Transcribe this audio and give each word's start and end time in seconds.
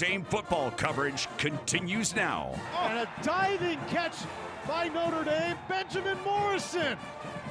Dame 0.00 0.24
football 0.24 0.70
coverage 0.70 1.28
continues 1.36 2.16
now. 2.16 2.58
And 2.78 3.00
a 3.00 3.08
diving 3.22 3.78
catch 3.90 4.14
by 4.66 4.88
Notre 4.88 5.24
Dame, 5.24 5.58
Benjamin 5.68 6.16
Morrison. 6.24 6.96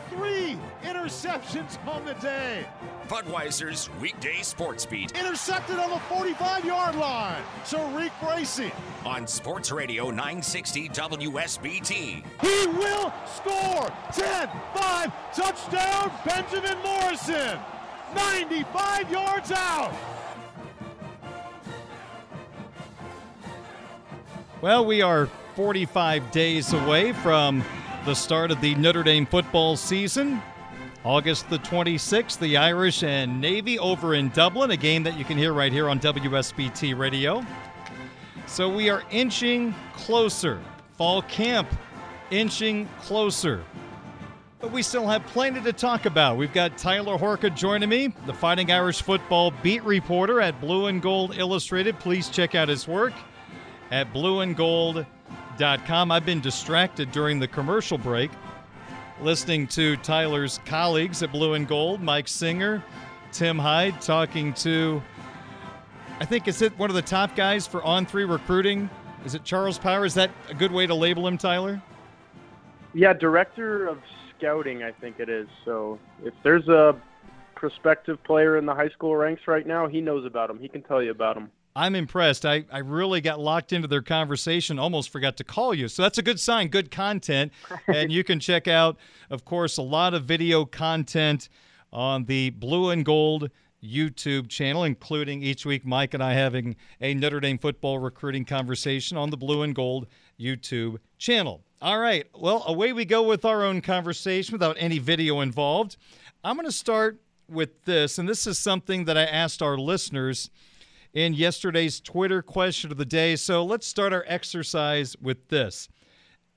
Three 0.09 0.57
interceptions 0.81 1.77
on 1.87 2.03
the 2.05 2.15
day. 2.15 2.65
Budweiser's 3.07 3.87
weekday 4.01 4.41
sports 4.41 4.83
beat. 4.83 5.11
Intercepted 5.11 5.77
on 5.77 5.91
the 5.91 5.99
45 5.99 6.65
yard 6.65 6.95
line. 6.95 7.39
Tariq 7.65 8.09
Bracy. 8.19 8.71
On 9.05 9.27
Sports 9.27 9.71
Radio 9.71 10.09
960 10.09 10.89
WSBT. 10.89 12.23
He 12.41 12.67
will 12.67 13.13
score 13.27 13.93
10 14.11 14.49
5 14.73 15.35
touchdown, 15.35 16.11
Benjamin 16.25 16.81
Morrison. 16.81 17.59
95 18.15 19.11
yards 19.11 19.51
out. 19.51 19.93
Well, 24.61 24.85
we 24.85 25.01
are 25.01 25.27
45 25.55 26.31
days 26.31 26.73
away 26.73 27.13
from 27.13 27.63
the 28.03 28.13
start 28.13 28.51
of 28.51 28.59
the 28.59 28.75
Notre 28.75 29.03
Dame 29.03 29.25
football 29.25 29.77
season. 29.77 30.41
August 31.05 31.49
the 31.49 31.59
26th, 31.59 32.39
the 32.39 32.57
Irish 32.57 33.01
and 33.01 33.39
Navy 33.39 33.79
over 33.79 34.15
in 34.15 34.27
Dublin, 34.31 34.71
a 34.71 34.75
game 34.75 35.03
that 35.03 35.17
you 35.17 35.23
can 35.23 35.37
hear 35.37 35.53
right 35.53 35.71
here 35.71 35.87
on 35.87 35.97
WSBT 36.01 36.97
Radio. 36.97 37.45
So 38.47 38.67
we 38.67 38.89
are 38.89 39.01
inching 39.11 39.73
closer. 39.93 40.59
Fall 40.97 41.21
camp 41.21 41.69
inching 42.29 42.89
closer. 42.99 43.63
But 44.59 44.73
we 44.73 44.81
still 44.81 45.07
have 45.07 45.25
plenty 45.27 45.61
to 45.61 45.71
talk 45.71 46.05
about. 46.05 46.35
We've 46.35 46.51
got 46.51 46.77
Tyler 46.77 47.17
Horka 47.17 47.55
joining 47.55 47.87
me, 47.87 48.13
the 48.25 48.33
Fighting 48.33 48.73
Irish 48.73 49.03
football 49.03 49.53
beat 49.63 49.85
reporter 49.85 50.41
at 50.41 50.59
Blue 50.59 50.87
and 50.87 51.01
Gold 51.01 51.37
Illustrated. 51.37 51.97
Please 51.97 52.27
check 52.27 52.55
out 52.55 52.67
his 52.67 52.89
work 52.89 53.13
at 53.91 54.13
blueandgold.com. 54.13 56.11
I've 56.11 56.25
been 56.25 56.41
distracted 56.41 57.11
during 57.11 57.39
the 57.39 57.47
commercial 57.47 57.97
break 57.97 58.31
listening 59.21 59.67
to 59.67 59.97
Tyler's 59.97 60.59
colleagues 60.65 61.21
at 61.23 61.31
Blue 61.31 61.53
and 61.53 61.67
Gold, 61.67 62.01
Mike 62.01 62.27
Singer, 62.27 62.83
Tim 63.31 63.59
Hyde, 63.59 63.99
talking 64.01 64.53
to, 64.55 65.01
I 66.19 66.25
think, 66.25 66.47
is 66.47 66.61
it 66.61 66.77
one 66.77 66.89
of 66.89 66.95
the 66.95 67.01
top 67.01 67.35
guys 67.35 67.67
for 67.67 67.81
On3 67.81 68.29
recruiting? 68.29 68.89
Is 69.25 69.35
it 69.35 69.43
Charles 69.43 69.77
Power? 69.77 70.05
Is 70.05 70.13
that 70.13 70.31
a 70.49 70.53
good 70.53 70.71
way 70.71 70.87
to 70.87 70.95
label 70.95 71.27
him, 71.27 71.37
Tyler? 71.37 71.81
Yeah, 72.93 73.13
director 73.13 73.87
of 73.87 73.99
scouting, 74.37 74.83
I 74.83 74.91
think 74.91 75.19
it 75.19 75.29
is. 75.29 75.47
So 75.65 75.99
if 76.23 76.33
there's 76.43 76.67
a 76.69 76.95
prospective 77.55 78.23
player 78.23 78.57
in 78.57 78.65
the 78.65 78.73
high 78.73 78.89
school 78.89 79.15
ranks 79.15 79.43
right 79.47 79.67
now, 79.67 79.87
he 79.87 79.99
knows 79.99 80.25
about 80.25 80.49
him. 80.49 80.59
He 80.59 80.69
can 80.69 80.81
tell 80.81 81.03
you 81.03 81.11
about 81.11 81.35
him. 81.35 81.51
I'm 81.75 81.95
impressed. 81.95 82.45
I, 82.45 82.65
I 82.71 82.79
really 82.79 83.21
got 83.21 83.39
locked 83.39 83.73
into 83.73 83.87
their 83.87 84.01
conversation, 84.01 84.79
almost 84.79 85.09
forgot 85.09 85.37
to 85.37 85.43
call 85.43 85.73
you. 85.73 85.87
So 85.87 86.01
that's 86.01 86.17
a 86.17 86.21
good 86.21 86.39
sign, 86.39 86.67
good 86.67 86.91
content. 86.91 87.51
and 87.87 88.11
you 88.11 88.23
can 88.23 88.39
check 88.39 88.67
out, 88.67 88.97
of 89.29 89.45
course, 89.45 89.77
a 89.77 89.81
lot 89.81 90.13
of 90.13 90.25
video 90.25 90.65
content 90.65 91.49
on 91.93 92.25
the 92.25 92.49
Blue 92.51 92.89
and 92.89 93.05
Gold 93.05 93.49
YouTube 93.83 94.49
channel, 94.49 94.83
including 94.83 95.41
each 95.41 95.65
week 95.65 95.85
Mike 95.85 96.13
and 96.13 96.23
I 96.23 96.33
having 96.33 96.75
a 96.99 97.13
Notre 97.13 97.39
Dame 97.39 97.57
football 97.57 97.99
recruiting 97.99 98.45
conversation 98.45 99.17
on 99.17 99.29
the 99.29 99.37
Blue 99.37 99.61
and 99.61 99.73
Gold 99.73 100.07
YouTube 100.39 100.97
channel. 101.17 101.63
All 101.81 101.99
right. 101.99 102.27
Well, 102.35 102.63
away 102.67 102.91
we 102.91 103.05
go 103.05 103.23
with 103.23 103.45
our 103.45 103.63
own 103.63 103.81
conversation 103.81 104.51
without 104.51 104.75
any 104.79 104.99
video 104.99 105.39
involved. 105.39 105.95
I'm 106.43 106.55
going 106.55 106.65
to 106.65 106.73
start 106.73 107.21
with 107.47 107.85
this, 107.85 108.17
and 108.17 108.27
this 108.27 108.45
is 108.45 108.57
something 108.57 109.05
that 109.05 109.17
I 109.17 109.23
asked 109.23 109.61
our 109.61 109.77
listeners 109.77 110.49
in 111.13 111.33
yesterday's 111.33 111.99
Twitter 111.99 112.41
question 112.41 112.91
of 112.91 112.97
the 112.97 113.05
day. 113.05 113.35
So 113.35 113.63
let's 113.63 113.87
start 113.87 114.13
our 114.13 114.25
exercise 114.27 115.15
with 115.21 115.47
this. 115.49 115.89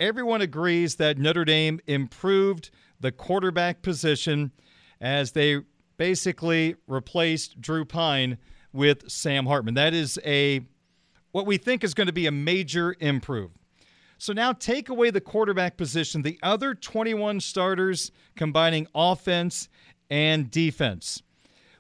Everyone 0.01 0.41
agrees 0.41 0.97
that 0.97 1.19
Notre 1.19 1.45
Dame 1.45 1.81
improved 1.87 2.71
the 3.01 3.13
quarterback 3.13 3.83
position 3.83 4.53
as 5.01 5.33
they 5.33 5.61
basically 5.97 6.77
replaced 6.87 7.61
Drew 7.61 7.85
Pyne 7.85 8.39
with 8.73 9.11
Sam 9.11 9.47
Hartman. 9.47 9.75
That 9.75 9.95
is 9.95 10.19
a 10.25 10.61
what 11.33 11.47
we 11.47 11.57
think 11.57 11.83
is 11.83 11.95
going 11.95 12.09
to 12.09 12.13
be 12.13 12.27
a 12.27 12.33
major 12.33 12.95
improve. 13.01 13.53
So 14.19 14.33
now 14.33 14.53
take 14.53 14.89
away 14.89 15.11
the 15.11 15.21
quarterback 15.21 15.77
position, 15.77 16.23
the 16.23 16.39
other 16.43 16.75
21 16.75 17.41
starters 17.41 18.13
combining 18.37 18.87
offense 18.95 19.69
and 20.11 20.51
defense. 20.51 21.23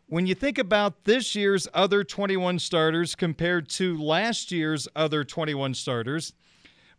When 0.06 0.26
you 0.26 0.34
think 0.34 0.58
about 0.58 1.04
this 1.04 1.34
year's 1.34 1.66
other 1.72 2.04
21 2.04 2.58
starters 2.58 3.14
compared 3.14 3.68
to 3.70 3.96
last 3.96 4.52
year's 4.52 4.86
other 4.94 5.24
21 5.24 5.74
starters, 5.74 6.34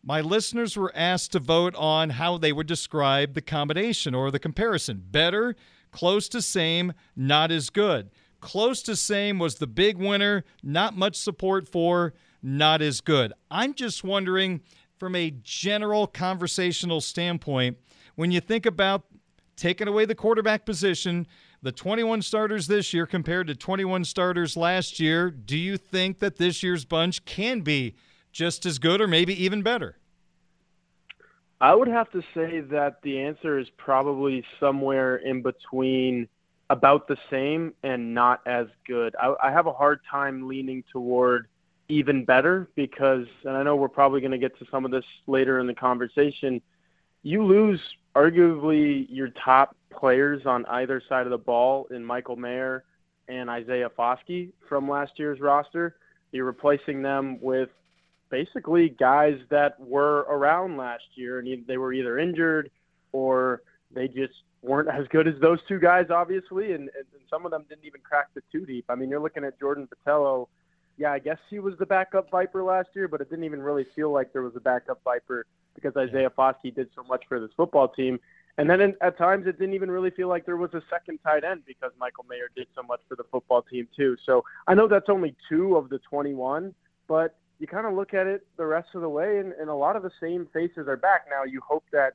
my 0.04 0.20
listeners 0.20 0.76
were 0.76 0.92
asked 0.96 1.32
to 1.34 1.40
vote 1.40 1.76
on 1.76 2.12
how 2.12 2.38
they 2.38 2.52
would 2.52 2.68
describe 2.68 3.34
the 3.36 3.42
combination 3.42 4.16
or 4.16 4.32
the 4.32 4.40
comparison 4.40 5.04
better, 5.12 5.56
close 5.92 6.28
to 6.30 6.42
same, 6.42 6.94
not 7.16 7.52
as 7.52 7.70
good. 7.70 8.10
Close 8.42 8.82
to 8.84 8.96
same 8.96 9.40
was 9.40 9.56
the 9.56 9.68
big 9.68 9.98
winner, 9.98 10.44
not 10.64 10.98
much 10.98 11.16
support 11.16 11.70
for, 11.70 12.14
not 12.42 12.82
as 12.82 13.00
good. 13.00 13.32
I'm 13.50 13.74
just 13.74 14.04
wondering, 14.04 14.62
from 14.98 15.16
a 15.16 15.32
general 15.44 16.08
conversational 16.08 17.00
standpoint, 17.00 17.78
when 18.16 18.32
you 18.32 18.42
think 18.42 18.66
about 18.66 19.06
taking 19.56 19.88
away 19.88 20.06
the 20.06 20.16
quarterback 20.16 20.66
position, 20.66 21.28
the 21.64 21.72
21 21.72 22.22
starters 22.22 22.68
this 22.68 22.94
year 22.94 23.08
compared 23.08 23.48
to 23.48 23.56
21 23.56 24.04
starters 24.04 24.58
last 24.58 25.00
year, 25.00 25.32
do 25.32 25.58
you 25.58 25.78
think 25.78 26.20
that 26.20 26.36
this 26.36 26.62
year's 26.62 26.84
bunch 26.84 27.24
can 27.24 27.62
be 27.62 27.96
just 28.34 28.66
as 28.66 28.80
good 28.80 29.00
or 29.00 29.08
maybe 29.08 29.34
even 29.44 29.62
better? 29.62 29.98
I 31.62 31.74
would 31.74 31.88
have 31.88 32.12
to 32.12 32.22
say 32.34 32.60
that 32.60 33.02
the 33.02 33.22
answer 33.22 33.58
is 33.58 33.68
probably 33.78 34.44
somewhere 34.60 35.16
in 35.16 35.42
between 35.42 36.28
about 36.70 37.08
the 37.08 37.16
same 37.32 37.74
and 37.82 38.14
not 38.14 38.42
as 38.46 38.68
good. 38.86 39.16
I, 39.16 39.34
I 39.42 39.52
have 39.52 39.66
a 39.66 39.72
hard 39.72 40.02
time 40.12 40.50
leaning 40.50 40.84
toward 40.92 41.48
even 41.88 42.26
better 42.26 42.68
because, 42.76 43.28
and 43.46 43.56
I 43.56 43.64
know 43.64 43.78
we're 43.78 43.88
probably 43.88 44.20
going 44.20 44.32
to 44.32 44.38
get 44.38 44.60
to 44.60 44.66
some 44.70 44.84
of 44.84 44.92
this 44.92 45.06
later 45.28 45.60
in 45.60 45.68
the 45.68 45.74
conversation, 45.74 46.62
you 47.24 47.44
lose 47.44 47.80
arguably 48.16 49.08
your 49.10 49.30
top 49.30 49.76
players 49.90 50.46
on 50.46 50.66
either 50.68 51.02
side 51.08 51.26
of 51.26 51.32
the 51.32 51.38
ball 51.38 51.88
in 51.92 52.04
Michael 52.04 52.36
Mayer 52.36 52.84
and 53.28 53.50
Isaiah 53.50 53.90
Foskey 53.98 54.52
from 54.68 54.90
last 54.90 55.14
year's 55.18 55.40
roster. 55.40 55.96
You're 56.32 56.46
replacing 56.46 57.02
them 57.02 57.40
with 57.42 57.70
basically 58.30 58.90
guys 58.90 59.40
that 59.50 59.80
were 59.80 60.26
around 60.30 60.78
last 60.78 61.04
year 61.16 61.40
and 61.40 61.66
they 61.66 61.78
were 61.78 61.94
either 61.94 62.20
injured 62.20 62.70
or 63.12 63.62
they 63.94 64.08
just 64.08 64.34
weren't 64.62 64.90
as 64.90 65.08
good 65.10 65.28
as 65.28 65.36
those 65.40 65.60
two 65.68 65.80
guys, 65.80 66.08
obviously, 66.10 66.74
and, 66.74 66.90
and 66.98 67.06
some 67.30 67.46
of 67.46 67.52
them 67.52 67.66
didn't 67.70 67.86
even 67.86 68.02
crack 68.02 68.28
the 68.34 68.42
two 68.52 68.66
deep. 68.66 68.86
I 68.90 68.96
mean, 68.96 69.10
you're 69.10 69.20
looking 69.20 69.44
at 69.44 69.60
Jordan 69.60 69.88
Botelho. 69.88 70.48
Yeah, 70.98 71.12
I 71.12 71.20
guess 71.20 71.40
he 71.50 71.60
was 71.60 71.74
the 71.80 71.86
backup 71.86 72.30
Viper 72.30 72.64
last 72.64 72.90
year, 72.94 73.08
but 73.08 73.20
it 73.20 73.30
didn't 73.30 73.46
even 73.46 73.62
really 73.62 73.86
feel 73.96 74.12
like 74.12 74.32
there 74.32 74.44
was 74.44 74.56
a 74.56 74.60
backup 74.60 75.02
Viper 75.04 75.46
because 75.74 75.96
Isaiah 75.98 76.30
Foskey 76.30 76.74
did 76.74 76.90
so 76.96 77.04
much 77.04 77.24
for 77.28 77.40
this 77.40 77.50
football 77.58 77.88
team. 77.88 78.20
And 78.58 78.70
then 78.70 78.82
in, 78.82 78.96
at 79.02 79.18
times 79.18 79.48
it 79.48 79.58
didn't 79.58 79.74
even 79.74 79.90
really 79.90 80.12
feel 80.12 80.28
like 80.28 80.46
there 80.46 80.58
was 80.58 80.74
a 80.76 80.84
second 80.90 81.18
tight 81.24 81.44
end 81.44 81.64
because 81.66 81.92
Michael 82.00 82.26
Mayer 82.30 82.52
did 82.56 82.68
so 82.76 82.84
much 82.84 83.00
for 83.10 83.16
the 83.16 83.24
football 83.32 83.64
team 83.64 83.88
too. 83.96 84.16
So 84.26 84.44
I 84.68 84.76
know 84.76 84.88
that's 84.88 85.10
only 85.10 85.36
two 85.50 85.76
of 85.76 85.90
the 85.90 85.98
21, 86.00 86.76
but 87.08 87.36
you 87.60 87.66
kind 87.66 87.88
of 87.88 87.94
look 87.94 88.14
at 88.14 88.28
it 88.28 88.46
the 88.58 88.66
rest 88.66 88.90
of 88.94 89.02
the 89.02 89.10
way, 89.10 89.40
and, 89.40 89.54
and 89.54 89.70
a 89.70 89.74
lot 89.74 89.96
of 89.96 90.04
the 90.04 90.12
same 90.22 90.48
faces 90.54 90.88
are 90.88 90.98
back 90.98 91.26
now. 91.30 91.44
You 91.44 91.62
hope 91.68 91.86
that 91.92 92.14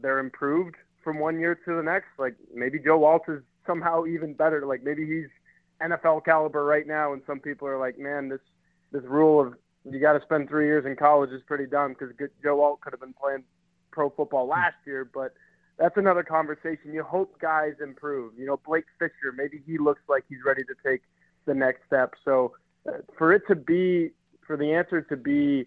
they're 0.00 0.18
improved 0.18 0.76
from 1.02 1.18
one 1.18 1.38
year 1.40 1.54
to 1.54 1.76
the 1.76 1.82
next. 1.82 2.08
Like 2.18 2.34
maybe 2.54 2.78
Joe 2.78 3.04
Alt 3.04 3.22
is 3.28 3.42
somehow 3.66 4.04
even 4.04 4.34
better. 4.34 4.66
Like 4.66 4.82
maybe 4.82 5.06
he's 5.06 5.28
NFL 5.82 6.24
caliber 6.24 6.64
right 6.64 6.86
now, 6.86 7.12
and 7.12 7.22
some 7.26 7.40
people 7.40 7.68
are 7.68 7.78
like, 7.78 7.98
man, 7.98 8.28
this 8.28 8.40
this 8.90 9.04
rule 9.04 9.40
of 9.40 9.54
you 9.84 10.00
got 10.00 10.14
to 10.14 10.22
spend 10.22 10.48
three 10.48 10.66
years 10.66 10.84
in 10.86 10.96
college 10.96 11.30
is 11.30 11.42
pretty 11.46 11.66
dumb 11.66 11.94
because 11.98 12.14
Joe 12.42 12.62
Alt 12.62 12.80
could 12.80 12.92
have 12.92 13.00
been 13.00 13.14
playing 13.14 13.44
pro 13.90 14.10
football 14.10 14.46
last 14.46 14.76
year, 14.86 15.08
but 15.12 15.34
that's 15.78 15.96
another 15.96 16.22
conversation. 16.22 16.92
You 16.92 17.04
hope 17.04 17.38
guys 17.40 17.74
improve. 17.82 18.32
You 18.36 18.46
know, 18.46 18.60
Blake 18.66 18.84
Fisher, 18.98 19.32
maybe 19.36 19.62
he 19.64 19.78
looks 19.78 20.02
like 20.08 20.24
he's 20.28 20.38
ready 20.44 20.62
to 20.64 20.74
take 20.84 21.02
the 21.46 21.54
next 21.54 21.80
step. 21.86 22.14
So 22.24 22.54
uh, 22.88 22.98
for 23.16 23.32
it 23.32 23.42
to 23.48 23.54
be, 23.54 24.10
for 24.46 24.56
the 24.56 24.72
answer 24.72 25.00
to 25.02 25.16
be 25.16 25.66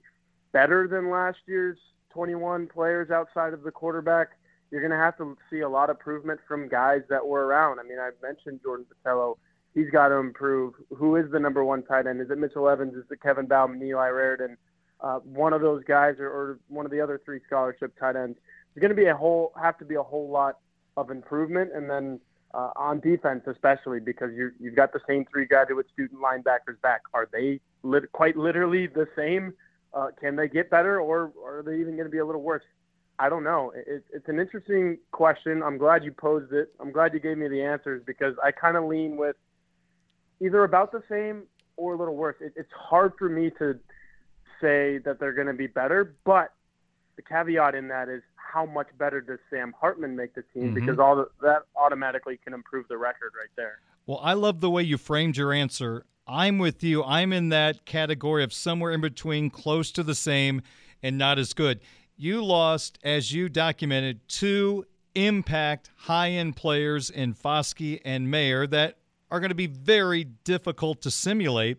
better 0.51 0.87
than 0.87 1.09
last 1.09 1.39
year's 1.47 1.77
21 2.13 2.67
players 2.67 3.09
outside 3.09 3.53
of 3.53 3.63
the 3.63 3.71
quarterback, 3.71 4.31
you're 4.69 4.81
going 4.81 4.97
to 4.97 5.03
have 5.03 5.17
to 5.17 5.37
see 5.49 5.61
a 5.61 5.69
lot 5.69 5.89
of 5.89 5.97
improvement 5.97 6.39
from 6.47 6.67
guys 6.67 7.01
that 7.09 7.25
were 7.25 7.45
around. 7.45 7.79
I 7.79 7.83
mean, 7.83 7.99
I 7.99 8.11
mentioned 8.21 8.59
Jordan 8.63 8.85
Botelho. 9.05 9.37
He's 9.73 9.89
got 9.89 10.09
to 10.09 10.15
improve. 10.15 10.73
Who 10.97 11.15
is 11.15 11.31
the 11.31 11.39
number 11.39 11.63
one 11.63 11.83
tight 11.83 12.07
end? 12.07 12.21
Is 12.21 12.29
it 12.29 12.37
Mitchell 12.37 12.67
Evans? 12.67 12.93
Is 12.93 13.05
it 13.09 13.21
Kevin 13.21 13.45
Bauman, 13.47 13.81
Eli 13.81 14.09
Raridon? 14.09 14.57
Uh, 14.99 15.19
one 15.19 15.53
of 15.53 15.61
those 15.61 15.83
guys, 15.85 16.15
or, 16.19 16.27
or 16.27 16.59
one 16.67 16.85
of 16.85 16.91
the 16.91 16.99
other 16.99 17.21
three 17.23 17.39
scholarship 17.47 17.97
tight 17.99 18.15
ends. 18.15 18.37
There's 18.73 18.81
going 18.81 18.95
to 18.95 19.01
be 19.01 19.07
a 19.07 19.15
whole 19.15 19.53
have 19.61 19.77
to 19.79 19.85
be 19.85 19.95
a 19.95 20.03
whole 20.03 20.29
lot 20.29 20.57
of 20.97 21.09
improvement, 21.09 21.71
and 21.73 21.89
then 21.89 22.19
uh, 22.53 22.71
on 22.75 22.99
defense 22.99 23.43
especially 23.47 23.99
because 23.99 24.29
you 24.35 24.51
you've 24.59 24.75
got 24.75 24.93
the 24.93 24.99
same 25.07 25.25
three 25.31 25.45
graduate 25.45 25.87
student 25.93 26.19
linebackers 26.21 26.79
back. 26.81 27.01
Are 27.13 27.27
they 27.31 27.59
lit, 27.83 28.11
quite 28.11 28.37
literally 28.37 28.87
the 28.87 29.07
same? 29.15 29.53
Uh, 29.93 30.07
can 30.19 30.35
they 30.35 30.47
get 30.47 30.69
better, 30.69 30.99
or, 30.99 31.31
or 31.41 31.59
are 31.59 31.63
they 31.63 31.75
even 31.75 31.95
going 31.95 32.05
to 32.05 32.11
be 32.11 32.19
a 32.19 32.25
little 32.25 32.41
worse? 32.41 32.63
I 33.19 33.29
don't 33.29 33.43
know. 33.43 33.71
It, 33.75 34.03
it's 34.13 34.27
an 34.29 34.39
interesting 34.39 34.97
question. 35.11 35.61
I'm 35.63 35.77
glad 35.77 36.03
you 36.03 36.11
posed 36.11 36.53
it. 36.53 36.73
I'm 36.79 36.91
glad 36.91 37.13
you 37.13 37.19
gave 37.19 37.37
me 37.37 37.47
the 37.47 37.61
answers 37.61 38.01
because 38.05 38.35
I 38.43 38.51
kind 38.51 38.77
of 38.77 38.85
lean 38.85 39.17
with 39.17 39.35
either 40.41 40.63
about 40.63 40.91
the 40.91 41.03
same 41.09 41.43
or 41.77 41.93
a 41.93 41.97
little 41.97 42.15
worse. 42.15 42.35
It, 42.41 42.53
it's 42.55 42.71
hard 42.73 43.13
for 43.17 43.29
me 43.29 43.51
to 43.59 43.79
say 44.59 44.97
that 44.99 45.19
they're 45.19 45.33
going 45.33 45.47
to 45.47 45.53
be 45.53 45.67
better, 45.67 46.15
but 46.25 46.53
the 47.15 47.21
caveat 47.21 47.75
in 47.75 47.87
that 47.89 48.09
is 48.09 48.21
how 48.35 48.65
much 48.65 48.87
better 48.97 49.21
does 49.21 49.39
Sam 49.49 49.73
Hartman 49.79 50.15
make 50.15 50.35
the 50.35 50.43
team? 50.53 50.65
Mm-hmm. 50.65 50.73
Because 50.73 50.99
all 50.99 51.15
the, 51.15 51.27
that 51.41 51.63
automatically 51.75 52.39
can 52.43 52.53
improve 52.53 52.87
the 52.87 52.97
record 52.97 53.31
right 53.37 53.49
there. 53.55 53.79
Well, 54.05 54.19
I 54.21 54.33
love 54.33 54.59
the 54.59 54.69
way 54.69 54.83
you 54.83 54.97
framed 54.97 55.37
your 55.37 55.53
answer. 55.53 56.05
I'm 56.27 56.57
with 56.57 56.83
you. 56.83 57.03
I'm 57.03 57.33
in 57.33 57.49
that 57.49 57.85
category 57.85 58.43
of 58.43 58.53
somewhere 58.53 58.91
in 58.91 59.01
between, 59.01 59.49
close 59.49 59.91
to 59.91 60.03
the 60.03 60.15
same 60.15 60.61
and 61.01 61.17
not 61.17 61.39
as 61.39 61.53
good. 61.53 61.79
You 62.15 62.43
lost, 62.43 62.99
as 63.03 63.31
you 63.31 63.49
documented, 63.49 64.27
two 64.27 64.85
impact 65.15 65.89
high 65.95 66.29
end 66.29 66.55
players 66.55 67.09
in 67.09 67.33
Foskey 67.33 67.99
and 68.05 68.29
Mayer 68.29 68.67
that 68.67 68.97
are 69.31 69.39
going 69.39 69.49
to 69.49 69.55
be 69.55 69.67
very 69.67 70.25
difficult 70.25 71.01
to 71.01 71.11
simulate. 71.11 71.77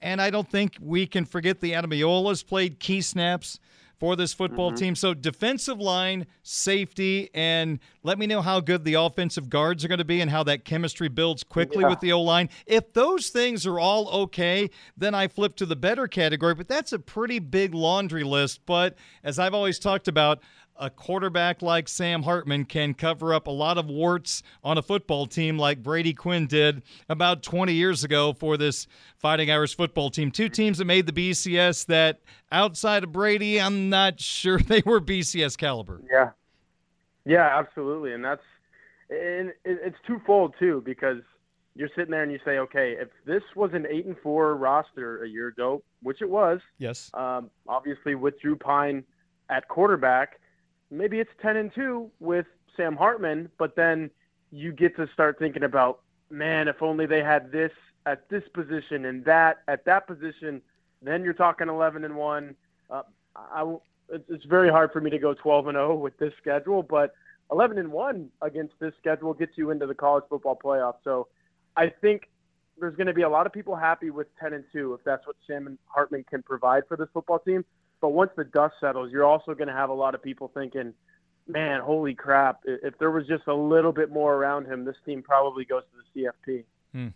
And 0.00 0.20
I 0.20 0.30
don't 0.30 0.48
think 0.48 0.76
we 0.80 1.06
can 1.06 1.24
forget 1.24 1.60
the 1.60 1.72
Ademilolas 1.72 2.46
played 2.46 2.78
key 2.78 3.00
snaps 3.00 3.58
for 4.02 4.16
this 4.16 4.34
football 4.34 4.70
mm-hmm. 4.70 4.78
team. 4.78 4.94
So 4.96 5.14
defensive 5.14 5.78
line, 5.78 6.26
safety, 6.42 7.30
and 7.34 7.78
let 8.02 8.18
me 8.18 8.26
know 8.26 8.42
how 8.42 8.58
good 8.58 8.84
the 8.84 8.94
offensive 8.94 9.48
guards 9.48 9.84
are 9.84 9.88
going 9.88 10.00
to 10.00 10.04
be 10.04 10.20
and 10.20 10.28
how 10.28 10.42
that 10.42 10.64
chemistry 10.64 11.06
builds 11.08 11.44
quickly 11.44 11.82
yeah. 11.82 11.88
with 11.88 12.00
the 12.00 12.10
O 12.12 12.20
line. 12.20 12.48
If 12.66 12.92
those 12.94 13.28
things 13.28 13.64
are 13.64 13.78
all 13.78 14.08
okay, 14.24 14.70
then 14.96 15.14
I 15.14 15.28
flip 15.28 15.54
to 15.56 15.66
the 15.66 15.76
better 15.76 16.08
category. 16.08 16.56
But 16.56 16.66
that's 16.66 16.92
a 16.92 16.98
pretty 16.98 17.38
big 17.38 17.74
laundry 17.74 18.24
list. 18.24 18.66
But 18.66 18.96
as 19.22 19.38
I've 19.38 19.54
always 19.54 19.78
talked 19.78 20.08
about, 20.08 20.40
a 20.82 20.90
quarterback 20.90 21.62
like 21.62 21.88
Sam 21.88 22.24
Hartman 22.24 22.64
can 22.64 22.92
cover 22.92 23.32
up 23.32 23.46
a 23.46 23.52
lot 23.52 23.78
of 23.78 23.86
warts 23.88 24.42
on 24.64 24.76
a 24.76 24.82
football 24.82 25.26
team 25.26 25.56
like 25.56 25.80
Brady 25.80 26.12
Quinn 26.12 26.48
did 26.48 26.82
about 27.08 27.44
20 27.44 27.72
years 27.72 28.02
ago 28.02 28.32
for 28.32 28.56
this 28.56 28.88
Fighting 29.16 29.48
Irish 29.48 29.76
football 29.76 30.10
team. 30.10 30.32
Two 30.32 30.48
teams 30.48 30.78
that 30.78 30.84
made 30.84 31.06
the 31.06 31.12
BCS 31.12 31.86
that 31.86 32.20
outside 32.50 33.04
of 33.04 33.12
Brady, 33.12 33.60
I'm 33.60 33.88
not 33.88 34.18
sure 34.18 34.58
they 34.66 34.82
were 34.84 35.00
BCS 35.00 35.56
caliber. 35.56 36.00
Yeah. 36.10 36.30
Yeah, 37.24 37.56
absolutely. 37.56 38.12
And 38.12 38.24
that's 38.24 38.42
and 39.08 39.52
it's 39.64 39.96
twofold 40.04 40.54
too 40.58 40.82
because 40.84 41.18
you're 41.76 41.90
sitting 41.94 42.10
there 42.10 42.24
and 42.24 42.32
you 42.32 42.40
say, 42.44 42.58
okay, 42.58 42.96
if 42.98 43.08
this 43.24 43.42
was 43.54 43.70
an 43.72 43.86
eight 43.88 44.06
and 44.06 44.16
four 44.20 44.56
roster 44.56 45.22
a 45.22 45.28
year 45.28 45.48
ago, 45.48 45.82
which 46.02 46.20
it 46.20 46.28
was, 46.28 46.58
yes, 46.78 47.10
um, 47.14 47.50
obviously 47.68 48.16
with 48.16 48.40
Drew 48.40 48.56
Pyne 48.56 49.04
at 49.48 49.68
quarterback, 49.68 50.40
maybe 50.92 51.18
it's 51.18 51.30
10 51.40 51.56
and 51.56 51.74
2 51.74 52.10
with 52.20 52.46
Sam 52.76 52.94
Hartman, 52.94 53.48
but 53.58 53.74
then 53.74 54.10
you 54.50 54.72
get 54.72 54.94
to 54.96 55.08
start 55.12 55.38
thinking 55.38 55.64
about, 55.64 56.00
man, 56.30 56.68
if 56.68 56.82
only 56.82 57.06
they 57.06 57.22
had 57.22 57.50
this 57.50 57.72
at 58.04 58.28
this 58.28 58.42
position 58.52 59.06
and 59.06 59.24
that 59.24 59.58
at 59.68 59.84
that 59.86 60.06
position, 60.06 60.60
then 61.00 61.24
you're 61.24 61.32
talking 61.32 61.68
11 61.68 62.04
and 62.04 62.14
1. 62.14 62.54
Uh, 62.90 63.02
I, 63.34 63.74
it's 64.28 64.44
very 64.44 64.70
hard 64.70 64.92
for 64.92 65.00
me 65.00 65.10
to 65.10 65.18
go 65.18 65.34
12 65.34 65.68
and 65.68 65.76
0 65.76 65.96
with 65.96 66.16
this 66.18 66.32
schedule, 66.40 66.82
but 66.82 67.14
11 67.50 67.78
and 67.78 67.90
1 67.90 68.28
against 68.42 68.74
this 68.78 68.92
schedule 68.98 69.32
gets 69.32 69.56
you 69.56 69.70
into 69.70 69.86
the 69.86 69.94
college 69.94 70.24
football 70.28 70.58
playoff. 70.62 70.96
So 71.04 71.28
I 71.76 71.88
think 71.88 72.28
there's 72.78 72.96
going 72.96 73.06
to 73.06 73.14
be 73.14 73.22
a 73.22 73.28
lot 73.28 73.46
of 73.46 73.52
people 73.52 73.76
happy 73.76 74.10
with 74.10 74.26
10 74.38 74.52
and 74.52 74.64
2 74.72 74.94
if 74.94 75.04
that's 75.04 75.26
what 75.26 75.36
Sam 75.46 75.78
Hartman 75.86 76.24
can 76.28 76.42
provide 76.42 76.82
for 76.88 76.96
this 76.96 77.08
football 77.12 77.38
team. 77.38 77.64
But 78.02 78.10
once 78.10 78.32
the 78.36 78.44
dust 78.44 78.74
settles, 78.80 79.10
you're 79.12 79.24
also 79.24 79.54
going 79.54 79.68
to 79.68 79.74
have 79.74 79.88
a 79.88 79.94
lot 79.94 80.16
of 80.16 80.22
people 80.22 80.50
thinking, 80.52 80.92
man, 81.46 81.80
holy 81.80 82.14
crap, 82.14 82.60
if 82.64 82.98
there 82.98 83.12
was 83.12 83.26
just 83.28 83.46
a 83.46 83.54
little 83.54 83.92
bit 83.92 84.10
more 84.10 84.34
around 84.34 84.66
him, 84.66 84.84
this 84.84 84.96
team 85.06 85.22
probably 85.22 85.64
goes 85.64 85.84
to 85.84 86.22
the 86.24 86.52
CFP. 86.52 86.64
Hmm. 86.92 87.08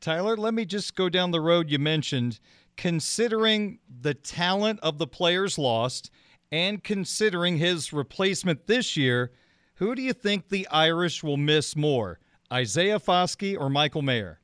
Tyler, 0.00 0.36
let 0.36 0.54
me 0.54 0.64
just 0.64 0.94
go 0.94 1.08
down 1.08 1.32
the 1.32 1.40
road 1.40 1.70
you 1.70 1.78
mentioned. 1.80 2.38
Considering 2.76 3.80
the 4.00 4.14
talent 4.14 4.78
of 4.80 4.98
the 4.98 5.08
players 5.08 5.58
lost 5.58 6.10
and 6.52 6.82
considering 6.84 7.58
his 7.58 7.92
replacement 7.92 8.68
this 8.68 8.96
year, 8.96 9.32
who 9.74 9.94
do 9.96 10.02
you 10.02 10.12
think 10.12 10.48
the 10.48 10.68
Irish 10.68 11.24
will 11.24 11.36
miss 11.36 11.74
more, 11.74 12.20
Isaiah 12.52 13.00
Foskey 13.00 13.58
or 13.58 13.68
Michael 13.68 14.02
Mayer? 14.02 14.40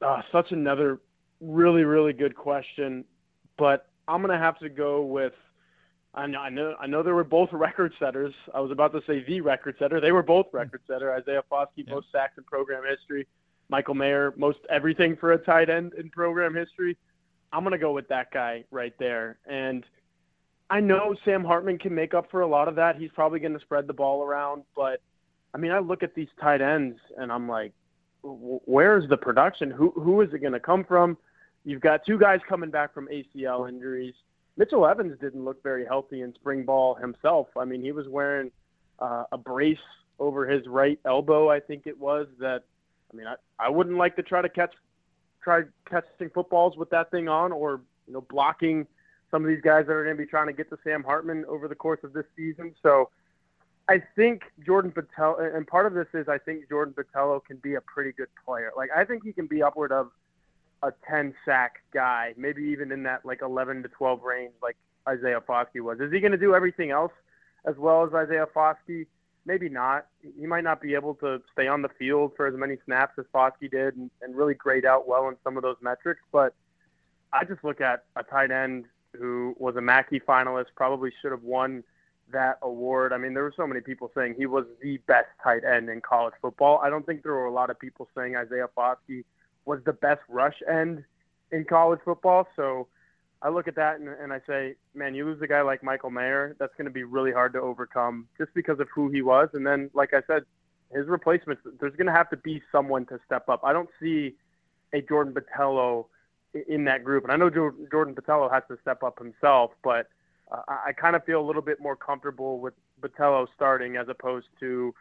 Uh, 0.00 0.22
such 0.32 0.52
another 0.52 1.00
really, 1.40 1.84
really 1.84 2.14
good 2.14 2.34
question. 2.34 3.04
But 3.56 3.88
I'm 4.08 4.20
gonna 4.20 4.38
have 4.38 4.58
to 4.60 4.68
go 4.68 5.02
with. 5.02 5.32
I 6.16 6.26
know, 6.28 6.38
I 6.38 6.48
know, 6.48 6.74
I 6.78 6.86
know 6.86 7.02
they 7.02 7.10
were 7.10 7.24
both 7.24 7.52
record 7.52 7.92
setters. 7.98 8.32
I 8.54 8.60
was 8.60 8.70
about 8.70 8.92
to 8.92 9.02
say 9.04 9.24
the 9.24 9.40
record 9.40 9.74
setter. 9.80 10.00
They 10.00 10.12
were 10.12 10.22
both 10.22 10.46
record 10.52 10.82
mm-hmm. 10.82 10.92
setter. 10.92 11.12
Isaiah 11.12 11.42
Foskey, 11.50 11.88
most 11.88 12.06
sacks 12.12 12.38
in 12.38 12.44
program 12.44 12.84
history. 12.88 13.26
Michael 13.68 13.94
Mayer, 13.94 14.32
most 14.36 14.58
everything 14.70 15.16
for 15.16 15.32
a 15.32 15.38
tight 15.38 15.70
end 15.70 15.94
in 15.94 16.10
program 16.10 16.54
history. 16.54 16.96
I'm 17.52 17.64
gonna 17.64 17.78
go 17.78 17.92
with 17.92 18.08
that 18.08 18.30
guy 18.30 18.64
right 18.70 18.94
there. 18.98 19.38
And 19.46 19.84
I 20.70 20.80
know 20.80 21.14
Sam 21.24 21.44
Hartman 21.44 21.78
can 21.78 21.94
make 21.94 22.14
up 22.14 22.30
for 22.30 22.40
a 22.40 22.46
lot 22.46 22.68
of 22.68 22.76
that. 22.76 22.96
He's 22.96 23.10
probably 23.10 23.38
going 23.38 23.52
to 23.52 23.60
spread 23.60 23.86
the 23.86 23.92
ball 23.92 24.22
around, 24.22 24.64
but 24.74 25.00
I 25.54 25.58
mean, 25.58 25.70
I 25.70 25.78
look 25.78 26.02
at 26.02 26.14
these 26.14 26.28
tight 26.40 26.60
ends 26.60 26.98
and 27.16 27.30
I'm 27.30 27.48
like, 27.48 27.72
where's 28.22 29.08
the 29.08 29.16
production? 29.16 29.70
Who 29.70 29.90
who 29.90 30.22
is 30.22 30.32
it 30.32 30.38
going 30.38 30.54
to 30.54 30.60
come 30.60 30.84
from? 30.84 31.18
You've 31.64 31.80
got 31.80 32.04
two 32.04 32.18
guys 32.18 32.40
coming 32.48 32.70
back 32.70 32.92
from 32.92 33.08
ACL 33.08 33.68
injuries. 33.68 34.14
Mitchell 34.56 34.86
Evans 34.86 35.18
didn't 35.20 35.44
look 35.44 35.62
very 35.62 35.84
healthy 35.84 36.20
in 36.20 36.34
spring 36.34 36.64
ball 36.64 36.94
himself. 36.94 37.48
I 37.56 37.64
mean, 37.64 37.82
he 37.82 37.92
was 37.92 38.06
wearing 38.06 38.50
uh, 38.98 39.24
a 39.32 39.38
brace 39.38 39.78
over 40.18 40.46
his 40.46 40.66
right 40.66 40.98
elbow, 41.04 41.50
I 41.50 41.60
think 41.60 41.86
it 41.86 41.98
was. 41.98 42.28
That 42.38 42.64
I 43.12 43.16
mean, 43.16 43.26
I, 43.26 43.34
I 43.58 43.68
wouldn't 43.68 43.96
like 43.96 44.14
to 44.16 44.22
try 44.22 44.42
to 44.42 44.48
catch 44.48 44.74
try 45.42 45.62
catching 45.88 46.30
footballs 46.30 46.76
with 46.76 46.90
that 46.90 47.10
thing 47.10 47.28
on, 47.28 47.50
or 47.50 47.80
you 48.06 48.12
know, 48.12 48.20
blocking 48.20 48.86
some 49.30 49.42
of 49.42 49.48
these 49.48 49.60
guys 49.62 49.86
that 49.86 49.92
are 49.92 50.04
going 50.04 50.16
to 50.16 50.22
be 50.22 50.28
trying 50.28 50.46
to 50.46 50.52
get 50.52 50.70
to 50.70 50.78
Sam 50.84 51.02
Hartman 51.02 51.44
over 51.48 51.66
the 51.66 51.74
course 51.74 52.00
of 52.04 52.12
this 52.12 52.26
season. 52.36 52.74
So. 52.82 53.10
I 53.86 54.02
think 54.16 54.44
Jordan 54.64 54.90
Botelho, 54.92 55.54
and 55.54 55.66
part 55.66 55.84
of 55.84 55.92
this 55.92 56.06
is 56.14 56.26
I 56.26 56.38
think 56.38 56.70
Jordan 56.70 56.94
Botelho 56.94 57.44
can 57.44 57.58
be 57.58 57.74
a 57.74 57.82
pretty 57.82 58.12
good 58.12 58.30
player. 58.42 58.72
Like 58.74 58.88
I 58.96 59.04
think 59.04 59.22
he 59.22 59.30
can 59.30 59.46
be 59.46 59.62
upward 59.62 59.92
of 59.92 60.10
a 60.84 60.92
10 61.08 61.34
sack 61.44 61.82
guy, 61.92 62.34
maybe 62.36 62.62
even 62.62 62.92
in 62.92 63.02
that 63.04 63.24
like 63.24 63.40
11 63.42 63.82
to 63.82 63.88
12 63.88 64.22
range, 64.22 64.52
like 64.62 64.76
Isaiah 65.08 65.40
Foskey 65.40 65.80
was. 65.80 65.98
Is 66.00 66.12
he 66.12 66.20
going 66.20 66.32
to 66.32 66.38
do 66.38 66.54
everything 66.54 66.90
else 66.90 67.12
as 67.64 67.76
well 67.76 68.04
as 68.06 68.12
Isaiah 68.12 68.46
Foskey? 68.54 69.06
Maybe 69.46 69.68
not. 69.68 70.06
He 70.38 70.46
might 70.46 70.64
not 70.64 70.80
be 70.80 70.94
able 70.94 71.14
to 71.16 71.42
stay 71.52 71.66
on 71.66 71.82
the 71.82 71.88
field 71.98 72.32
for 72.36 72.46
as 72.46 72.54
many 72.54 72.76
snaps 72.84 73.14
as 73.18 73.24
Foskey 73.34 73.70
did 73.70 73.96
and, 73.96 74.10
and 74.22 74.36
really 74.36 74.54
grade 74.54 74.84
out 74.84 75.08
well 75.08 75.28
in 75.28 75.36
some 75.42 75.56
of 75.56 75.62
those 75.62 75.76
metrics. 75.80 76.20
But 76.30 76.54
I 77.32 77.44
just 77.44 77.64
look 77.64 77.80
at 77.80 78.04
a 78.16 78.22
tight 78.22 78.50
end 78.50 78.84
who 79.18 79.54
was 79.58 79.76
a 79.76 79.80
Mackey 79.80 80.20
finalist, 80.20 80.66
probably 80.76 81.12
should 81.22 81.30
have 81.30 81.42
won 81.42 81.82
that 82.32 82.58
award. 82.62 83.12
I 83.12 83.18
mean, 83.18 83.34
there 83.34 83.42
were 83.42 83.54
so 83.56 83.66
many 83.66 83.80
people 83.80 84.10
saying 84.14 84.34
he 84.36 84.46
was 84.46 84.64
the 84.82 84.98
best 85.06 85.28
tight 85.42 85.62
end 85.64 85.88
in 85.88 86.00
college 86.00 86.34
football. 86.40 86.80
I 86.82 86.90
don't 86.90 87.04
think 87.06 87.22
there 87.22 87.32
were 87.32 87.46
a 87.46 87.52
lot 87.52 87.70
of 87.70 87.78
people 87.78 88.08
saying 88.16 88.36
Isaiah 88.36 88.68
Foskey 88.76 89.24
was 89.64 89.80
the 89.84 89.92
best 89.92 90.20
rush 90.28 90.56
end 90.70 91.04
in 91.52 91.64
college 91.64 92.00
football. 92.04 92.46
So 92.56 92.88
I 93.42 93.48
look 93.48 93.68
at 93.68 93.76
that 93.76 94.00
and, 94.00 94.08
and 94.08 94.32
I 94.32 94.40
say, 94.46 94.74
man, 94.94 95.14
you 95.14 95.24
lose 95.24 95.40
a 95.42 95.46
guy 95.46 95.62
like 95.62 95.82
Michael 95.82 96.10
Mayer, 96.10 96.56
that's 96.58 96.74
going 96.76 96.86
to 96.86 96.90
be 96.90 97.04
really 97.04 97.32
hard 97.32 97.52
to 97.54 97.60
overcome 97.60 98.26
just 98.38 98.52
because 98.54 98.80
of 98.80 98.88
who 98.94 99.10
he 99.10 99.22
was. 99.22 99.48
And 99.52 99.66
then, 99.66 99.90
like 99.94 100.14
I 100.14 100.22
said, 100.26 100.44
his 100.92 101.06
replacements, 101.08 101.62
there's 101.80 101.96
going 101.96 102.06
to 102.06 102.12
have 102.12 102.30
to 102.30 102.36
be 102.36 102.62
someone 102.70 103.04
to 103.06 103.18
step 103.26 103.48
up. 103.48 103.60
I 103.64 103.72
don't 103.72 103.90
see 104.00 104.34
a 104.92 105.02
Jordan 105.02 105.34
Botelho 105.34 106.06
in 106.68 106.84
that 106.84 107.04
group. 107.04 107.24
And 107.24 107.32
I 107.32 107.36
know 107.36 107.50
Jordan 107.50 108.14
Botelho 108.14 108.50
has 108.50 108.62
to 108.68 108.78
step 108.80 109.02
up 109.02 109.18
himself, 109.18 109.72
but 109.82 110.06
uh, 110.50 110.62
I 110.68 110.92
kind 110.92 111.16
of 111.16 111.24
feel 111.24 111.40
a 111.40 111.46
little 111.46 111.62
bit 111.62 111.80
more 111.80 111.96
comfortable 111.96 112.60
with 112.60 112.74
Botelho 113.00 113.46
starting 113.54 113.96
as 113.96 114.08
opposed 114.08 114.46
to 114.60 114.94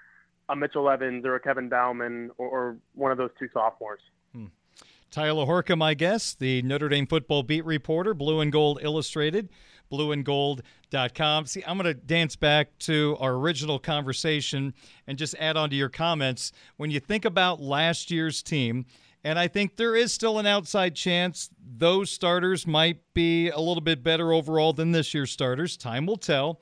a 0.49 0.55
Mitchell 0.55 0.89
Evans 0.89 1.25
or 1.25 1.35
a 1.35 1.39
Kevin 1.39 1.69
Bauman 1.69 2.31
or, 2.37 2.47
or 2.47 2.77
one 2.95 3.11
of 3.11 3.17
those 3.17 3.31
two 3.39 3.47
sophomores. 3.53 4.01
Tyler 5.13 5.45
Horka, 5.45 5.77
my 5.77 5.93
guest, 5.93 6.39
the 6.39 6.63
Notre 6.63 6.89
Dame 6.89 7.05
football 7.05 7.43
beat 7.43 7.63
reporter, 7.65 8.15
Blue 8.15 8.39
and 8.39 8.51
Gold 8.51 8.79
Illustrated, 8.81 9.47
blueandgold.com. 9.91 11.45
See, 11.45 11.63
I'm 11.67 11.77
going 11.77 11.85
to 11.85 11.93
dance 11.93 12.35
back 12.35 12.75
to 12.79 13.15
our 13.19 13.33
original 13.33 13.77
conversation 13.77 14.73
and 15.05 15.15
just 15.15 15.35
add 15.39 15.55
on 15.55 15.69
to 15.69 15.75
your 15.75 15.89
comments. 15.89 16.51
When 16.77 16.89
you 16.89 16.99
think 16.99 17.25
about 17.25 17.61
last 17.61 18.09
year's 18.09 18.41
team, 18.41 18.87
and 19.23 19.37
I 19.37 19.47
think 19.47 19.75
there 19.75 19.95
is 19.95 20.11
still 20.11 20.39
an 20.39 20.47
outside 20.47 20.95
chance 20.95 21.51
those 21.63 22.09
starters 22.09 22.65
might 22.65 22.97
be 23.13 23.49
a 23.49 23.59
little 23.59 23.81
bit 23.81 24.01
better 24.01 24.33
overall 24.33 24.73
than 24.73 24.93
this 24.93 25.13
year's 25.13 25.29
starters. 25.29 25.77
Time 25.77 26.07
will 26.07 26.17
tell. 26.17 26.59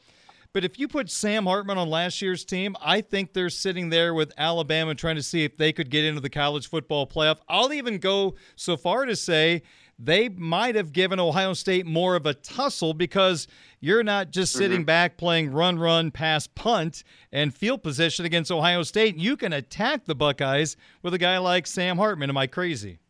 But 0.53 0.65
if 0.65 0.77
you 0.77 0.89
put 0.89 1.10
Sam 1.10 1.46
Hartman 1.46 1.77
on 1.77 1.89
last 1.89 2.22
year's 2.22 2.43
team, 2.43 2.75
I 2.81 3.00
think 3.00 3.31
they're 3.31 3.50
sitting 3.50 3.89
there 3.89 4.13
with 4.13 4.34
Alabama 4.38 4.93
trying 4.96 5.15
to 5.15 5.24
see 5.24 5.46
if 5.46 5.55
they 5.55 5.72
could 5.72 5.89
get 5.89 6.03
into 6.03 6.20
the 6.20 6.29
college 6.29 6.67
football 6.67 7.08
playoff. 7.08 7.38
I'll 7.48 7.72
even 7.72 8.00
go 8.00 8.36
so 8.58 8.75
far 8.75 9.05
to 9.05 9.15
say 9.15 9.62
they 9.98 10.27
might 10.29 10.75
have 10.75 10.91
given 10.91 11.20
Ohio 11.20 11.53
State 11.53 11.86
more 11.86 12.15
of 12.15 12.25
a 12.25 12.34
tussle 12.34 12.93
because 12.93 13.48
you're 13.79 14.03
not 14.03 14.31
just 14.31 14.51
sitting 14.53 14.79
mm-hmm. 14.79 14.86
back 14.86 15.15
playing 15.15 15.51
run, 15.51 15.79
run, 15.79 16.12
pass, 16.12 16.48
punt, 16.48 17.03
and 17.31 17.53
field 17.53 17.81
position 17.84 18.25
against 18.25 18.51
Ohio 18.51 18.84
State. 18.84 19.15
You 19.15 19.38
can 19.38 19.53
attack 19.53 20.05
the 20.05 20.15
Buckeyes 20.15 20.75
with 21.01 21.13
a 21.13 21.20
guy 21.20 21.38
like 21.38 21.65
Sam 21.65 21.98
Hartman. 21.98 22.29
Am 22.29 22.38
I 22.38 22.48
crazy? 22.48 23.00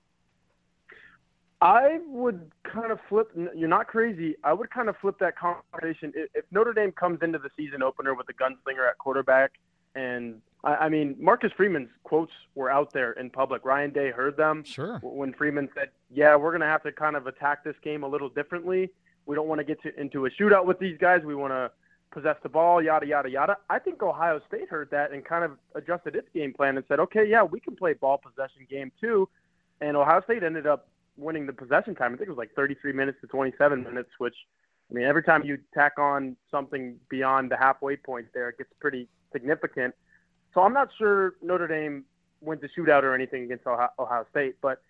I 1.62 2.00
would 2.08 2.52
kind 2.64 2.92
of 2.92 3.00
flip. 3.08 3.30
You're 3.56 3.70
not 3.70 3.88
crazy. 3.88 4.36
I 4.44 4.52
would 4.52 4.72
kind 4.72 4.90
of 4.90 4.98
flip 4.98 5.20
that 5.20 5.36
conversation. 5.38 6.12
If 6.16 6.46
Notre 6.52 6.74
Dame 6.74 6.92
comes 6.92 7.20
into 7.22 7.38
the 7.38 7.50
season 7.56 7.84
opener 7.84 8.16
with 8.16 8.28
a 8.30 8.34
gunslinger 8.34 8.90
at 8.90 8.98
quarterback, 8.98 9.52
and 9.94 10.42
I, 10.64 10.76
I 10.76 10.90
mean 10.90 11.16
Marcus 11.20 11.52
Freeman's 11.56 11.90
quotes 12.04 12.32
were 12.56 12.72
out 12.72 12.92
there 12.94 13.12
in 13.12 13.30
public. 13.30 13.64
Ryan 13.64 13.92
Day 13.92 14.10
heard 14.10 14.38
them. 14.38 14.64
Sure. 14.64 14.98
When 15.04 15.34
Freeman 15.34 15.70
said, 15.76 15.90
"Yeah, 16.10 16.36
we're 16.36 16.50
going 16.50 16.62
to 16.62 16.68
have 16.68 16.82
to 16.84 16.92
kind 16.92 17.16
of 17.16 17.28
attack 17.28 17.64
this 17.64 17.76
game 17.84 18.02
a 18.04 18.08
little 18.08 18.30
differently. 18.30 18.90
We 19.28 19.36
don't 19.36 19.48
want 19.48 19.60
to 19.60 19.66
get 19.66 19.84
to, 19.84 20.00
into 20.00 20.26
a 20.26 20.32
shootout 20.32 20.66
with 20.66 20.80
these 20.80 20.98
guys. 20.98 21.22
We 21.24 21.36
want 21.36 21.52
to 21.52 21.70
possess 22.12 22.38
the 22.42 22.50
ball, 22.50 22.82
yada 22.82 23.06
yada 23.06 23.30
yada." 23.30 23.58
I 23.70 23.78
think 23.78 24.02
Ohio 24.02 24.42
State 24.48 24.68
heard 24.68 24.90
that 24.90 25.12
and 25.12 25.24
kind 25.24 25.44
of 25.44 25.60
adjusted 25.76 26.16
its 26.16 26.28
game 26.34 26.54
plan 26.54 26.78
and 26.78 26.86
said, 26.88 27.00
"Okay, 27.00 27.30
yeah, 27.30 27.44
we 27.44 27.60
can 27.60 27.76
play 27.76 27.94
ball 27.94 28.18
possession 28.18 28.66
game 28.68 28.92
too." 29.00 29.30
And 29.80 29.96
Ohio 29.96 30.22
State 30.22 30.42
ended 30.42 30.66
up 30.66 30.88
winning 31.18 31.46
the 31.46 31.54
possession 31.54 31.96
time. 31.96 32.14
I 32.14 32.18
think 32.18 32.28
it 32.28 32.32
was 32.32 32.38
like 32.38 32.54
33 32.56 32.94
minutes 32.94 33.20
to 33.22 33.28
27 33.28 33.84
minutes, 33.84 34.10
which 34.18 34.36
I 34.90 34.94
mean, 34.94 35.06
every 35.06 35.24
time 35.24 35.44
you 35.46 35.58
tack 35.74 35.94
on 35.98 36.36
something 36.50 36.98
beyond 37.10 37.50
the 37.50 37.58
halfway 37.58 37.96
point 37.96 38.28
there, 38.34 38.50
it 38.50 38.58
gets 38.58 38.72
pretty 38.80 39.08
significant. 39.32 39.96
So 40.54 40.62
I'm 40.62 40.74
not 40.74 40.90
sure 40.98 41.36
Notre 41.42 41.68
Dame 41.68 42.04
went 42.42 42.62
to 42.62 42.68
shootout 42.68 43.04
or 43.04 43.16
anything 43.16 43.44
against 43.44 43.66
Ohio 43.68 44.26
State, 44.32 44.56
but 44.62 44.82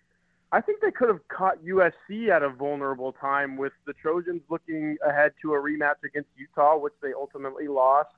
I 0.50 0.60
think 0.60 0.80
they 0.80 0.90
could 0.90 1.08
have 1.08 1.26
caught 1.28 1.64
USC 1.64 2.28
at 2.28 2.42
a 2.42 2.50
vulnerable 2.50 3.12
time 3.12 3.56
with 3.56 3.72
the 3.86 3.92
Trojans 3.94 4.42
looking 4.50 4.98
ahead 5.06 5.32
to 5.42 5.54
a 5.54 5.56
rematch 5.56 6.02
against 6.04 6.28
Utah, 6.36 6.76
which 6.76 6.94
they 7.00 7.12
ultimately 7.14 7.68
lost. 7.68 8.10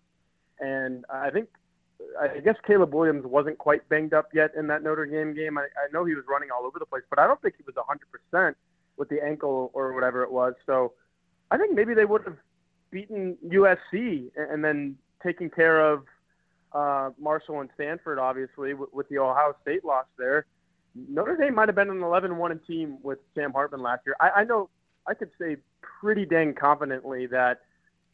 And 0.58 1.04
I 1.12 1.30
think 1.30 1.48
I 2.20 2.40
guess 2.40 2.56
Caleb 2.66 2.94
Williams 2.94 3.24
wasn't 3.24 3.58
quite 3.58 3.88
banged 3.88 4.14
up 4.14 4.28
yet 4.32 4.52
in 4.56 4.66
that 4.68 4.82
Notre 4.82 5.06
Dame 5.06 5.34
game. 5.34 5.58
I, 5.58 5.62
I 5.62 5.92
know 5.92 6.04
he 6.04 6.14
was 6.14 6.24
running 6.28 6.50
all 6.50 6.64
over 6.64 6.78
the 6.78 6.86
place, 6.86 7.02
but 7.10 7.18
I 7.18 7.26
don't 7.26 7.40
think 7.42 7.54
he 7.56 7.64
was 7.64 7.74
100% 7.74 8.54
with 8.96 9.08
the 9.08 9.22
ankle 9.22 9.70
or 9.74 9.92
whatever 9.92 10.22
it 10.22 10.30
was. 10.30 10.54
So 10.66 10.92
I 11.50 11.56
think 11.56 11.74
maybe 11.74 11.94
they 11.94 12.04
would 12.04 12.22
have 12.24 12.36
beaten 12.90 13.36
USC 13.46 14.30
and 14.36 14.64
then 14.64 14.96
taking 15.22 15.50
care 15.50 15.80
of 15.80 16.04
uh, 16.72 17.10
Marshall 17.18 17.60
and 17.60 17.70
Stanford, 17.74 18.18
obviously, 18.18 18.74
with, 18.74 18.92
with 18.92 19.08
the 19.08 19.18
Ohio 19.18 19.54
State 19.62 19.84
loss 19.84 20.06
there. 20.18 20.46
Notre 20.94 21.36
Dame 21.36 21.54
might 21.54 21.68
have 21.68 21.74
been 21.74 21.90
an 21.90 22.00
11-1 22.00 22.64
team 22.66 22.98
with 23.02 23.18
Sam 23.34 23.52
Hartman 23.52 23.82
last 23.82 24.02
year. 24.06 24.14
I, 24.20 24.30
I 24.30 24.44
know 24.44 24.70
I 25.06 25.14
could 25.14 25.30
say 25.40 25.56
pretty 25.80 26.24
dang 26.24 26.54
confidently 26.54 27.26
that 27.26 27.62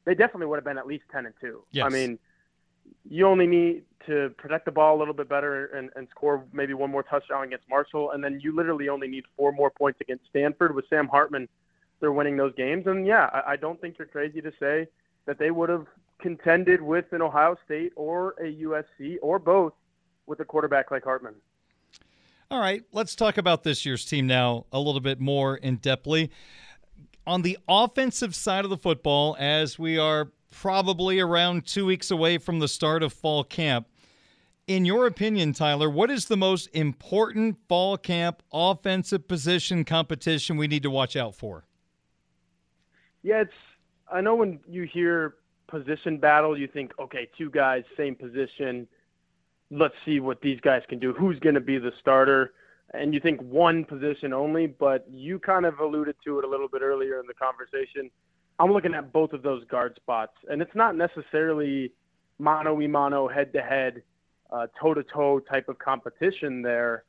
they 0.04 0.14
definitely 0.14 0.46
would 0.46 0.56
have 0.56 0.64
been 0.64 0.78
at 0.78 0.86
least 0.86 1.04
10 1.12 1.26
and 1.26 1.34
2. 1.40 1.62
Yes. 1.72 1.84
I 1.84 1.88
mean, 1.90 2.18
you 3.08 3.26
only 3.26 3.46
need 3.46 3.84
to 4.06 4.30
protect 4.38 4.64
the 4.64 4.70
ball 4.70 4.96
a 4.96 4.98
little 4.98 5.14
bit 5.14 5.28
better 5.28 5.66
and, 5.66 5.90
and 5.96 6.08
score 6.10 6.44
maybe 6.52 6.74
one 6.74 6.90
more 6.90 7.02
touchdown 7.02 7.44
against 7.44 7.68
Marshall, 7.68 8.12
and 8.12 8.22
then 8.22 8.40
you 8.42 8.54
literally 8.54 8.88
only 8.88 9.08
need 9.08 9.24
four 9.36 9.52
more 9.52 9.70
points 9.70 10.00
against 10.00 10.24
Stanford. 10.30 10.74
With 10.74 10.84
Sam 10.88 11.08
Hartman, 11.08 11.48
they're 12.00 12.12
winning 12.12 12.36
those 12.36 12.54
games, 12.54 12.86
and 12.86 13.06
yeah, 13.06 13.28
I, 13.32 13.52
I 13.52 13.56
don't 13.56 13.80
think 13.80 13.98
you're 13.98 14.08
crazy 14.08 14.40
to 14.40 14.52
say 14.58 14.88
that 15.26 15.38
they 15.38 15.50
would 15.50 15.68
have 15.68 15.86
contended 16.20 16.80
with 16.80 17.06
an 17.12 17.22
Ohio 17.22 17.56
State 17.64 17.92
or 17.96 18.34
a 18.40 18.62
USC 18.62 19.16
or 19.22 19.38
both 19.38 19.72
with 20.26 20.40
a 20.40 20.44
quarterback 20.44 20.90
like 20.90 21.04
Hartman. 21.04 21.34
All 22.50 22.60
right, 22.60 22.82
let's 22.92 23.14
talk 23.14 23.38
about 23.38 23.62
this 23.62 23.86
year's 23.86 24.04
team 24.04 24.26
now 24.26 24.66
a 24.72 24.80
little 24.80 25.00
bit 25.00 25.20
more 25.20 25.56
in 25.56 25.78
depthly. 25.78 26.30
On 27.26 27.42
the 27.42 27.58
offensive 27.68 28.34
side 28.34 28.64
of 28.64 28.70
the 28.70 28.76
football, 28.76 29.36
as 29.38 29.78
we 29.78 29.98
are 29.98 30.32
probably 30.50 31.20
around 31.20 31.66
two 31.66 31.86
weeks 31.86 32.10
away 32.10 32.38
from 32.38 32.58
the 32.58 32.68
start 32.68 33.02
of 33.02 33.12
fall 33.12 33.44
camp. 33.44 33.86
In 34.66 34.84
your 34.84 35.06
opinion, 35.06 35.52
Tyler, 35.52 35.90
what 35.90 36.10
is 36.10 36.26
the 36.26 36.36
most 36.36 36.68
important 36.72 37.56
fall 37.68 37.96
camp 37.96 38.42
offensive 38.52 39.26
position 39.26 39.84
competition 39.84 40.56
we 40.56 40.68
need 40.68 40.82
to 40.82 40.90
watch 40.90 41.16
out 41.16 41.34
for? 41.34 41.64
Yeah, 43.22 43.42
it's. 43.42 43.52
I 44.12 44.20
know 44.20 44.34
when 44.34 44.60
you 44.68 44.84
hear 44.84 45.36
position 45.68 46.18
battle, 46.18 46.58
you 46.58 46.66
think, 46.66 46.92
okay, 46.98 47.28
two 47.38 47.50
guys, 47.50 47.84
same 47.96 48.14
position. 48.14 48.88
Let's 49.70 49.94
see 50.04 50.18
what 50.18 50.40
these 50.40 50.60
guys 50.60 50.82
can 50.88 50.98
do. 50.98 51.12
Who's 51.12 51.38
going 51.38 51.54
to 51.54 51.60
be 51.60 51.78
the 51.78 51.92
starter? 52.00 52.52
And 52.92 53.14
you 53.14 53.20
think 53.20 53.40
one 53.40 53.84
position 53.84 54.32
only, 54.32 54.66
but 54.66 55.06
you 55.08 55.38
kind 55.38 55.64
of 55.64 55.78
alluded 55.78 56.16
to 56.24 56.40
it 56.40 56.44
a 56.44 56.48
little 56.48 56.66
bit 56.68 56.82
earlier 56.82 57.20
in 57.20 57.26
the 57.26 57.34
conversation. 57.34 58.10
I'm 58.60 58.72
looking 58.74 58.94
at 58.94 59.10
both 59.10 59.32
of 59.32 59.42
those 59.42 59.64
guard 59.64 59.96
spots, 59.96 60.34
and 60.50 60.60
it's 60.60 60.74
not 60.74 60.94
necessarily 60.94 61.92
mano 62.38 62.78
a 62.78 62.86
mano, 62.86 63.26
head 63.26 63.54
to 63.54 63.62
head, 63.62 64.02
uh, 64.52 64.66
toe 64.78 64.92
to 64.92 65.02
toe 65.02 65.40
type 65.40 65.70
of 65.70 65.78
competition 65.78 66.60
there. 66.60 67.04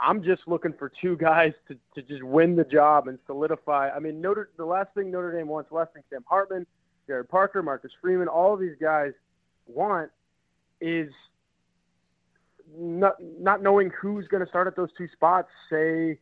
I'm 0.00 0.24
just 0.24 0.42
looking 0.48 0.74
for 0.76 0.90
two 1.00 1.16
guys 1.16 1.52
to, 1.68 1.76
to 1.94 2.02
just 2.02 2.24
win 2.24 2.56
the 2.56 2.64
job 2.64 3.06
and 3.06 3.16
solidify. 3.26 3.90
I 3.90 4.00
mean, 4.00 4.20
Notre, 4.20 4.50
the 4.56 4.64
last 4.64 4.88
thing 4.94 5.12
Notre 5.12 5.36
Dame 5.36 5.46
wants, 5.46 5.70
last 5.70 5.92
thing 5.92 6.02
Sam 6.10 6.24
Hartman, 6.28 6.66
Gerad 7.08 7.28
Parker, 7.28 7.62
Marcus 7.62 7.92
Freeman, 8.00 8.26
all 8.26 8.54
of 8.54 8.60
these 8.60 8.76
guys 8.80 9.12
want 9.66 10.10
is 10.80 11.10
not 12.76 13.14
not 13.20 13.62
knowing 13.62 13.90
who's 14.00 14.26
going 14.26 14.42
to 14.42 14.48
start 14.48 14.66
at 14.66 14.74
those 14.74 14.90
two 14.98 15.08
spots. 15.12 15.48
Say 15.70 16.18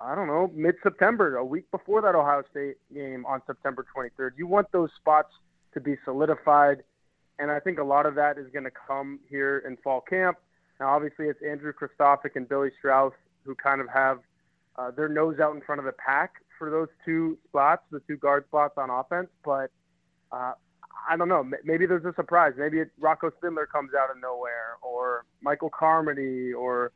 I 0.00 0.14
don't 0.14 0.26
know, 0.26 0.50
mid 0.54 0.76
September, 0.82 1.36
a 1.36 1.44
week 1.44 1.70
before 1.70 2.02
that 2.02 2.14
Ohio 2.14 2.42
State 2.50 2.76
game 2.92 3.24
on 3.26 3.42
September 3.46 3.86
23rd. 3.96 4.30
You 4.36 4.46
want 4.46 4.70
those 4.72 4.90
spots 4.96 5.32
to 5.74 5.80
be 5.80 5.96
solidified. 6.04 6.82
And 7.38 7.50
I 7.50 7.58
think 7.58 7.78
a 7.78 7.84
lot 7.84 8.04
of 8.04 8.14
that 8.16 8.36
is 8.36 8.46
going 8.52 8.64
to 8.64 8.70
come 8.70 9.20
here 9.28 9.62
in 9.66 9.76
fall 9.78 10.02
camp. 10.02 10.36
Now, 10.78 10.90
obviously, 10.90 11.26
it's 11.26 11.40
Andrew 11.42 11.72
Kristofic 11.72 12.36
and 12.36 12.48
Billy 12.48 12.70
Schrauth 12.82 13.12
who 13.44 13.54
kind 13.54 13.80
of 13.80 13.88
have 13.88 14.18
uh, 14.76 14.90
their 14.90 15.08
nose 15.08 15.38
out 15.40 15.54
in 15.54 15.62
front 15.62 15.78
of 15.78 15.84
the 15.84 15.92
pack 15.92 16.34
for 16.58 16.70
those 16.70 16.88
two 17.04 17.38
spots, 17.48 17.82
the 17.90 18.00
two 18.06 18.16
guard 18.16 18.44
spots 18.48 18.74
on 18.76 18.90
offense. 18.90 19.28
But 19.44 19.70
uh, 20.30 20.52
I 21.08 21.16
don't 21.16 21.28
know. 21.28 21.48
Maybe 21.64 21.86
there's 21.86 22.04
a 22.04 22.14
surprise. 22.14 22.52
Maybe 22.56 22.80
it, 22.80 22.90
Rocco 22.98 23.30
Spindler 23.38 23.66
comes 23.66 23.90
out 23.98 24.10
of 24.10 24.20
nowhere, 24.20 24.76
or 24.82 25.24
Michael 25.42 25.70
Carmody, 25.70 26.52
or 26.52 26.92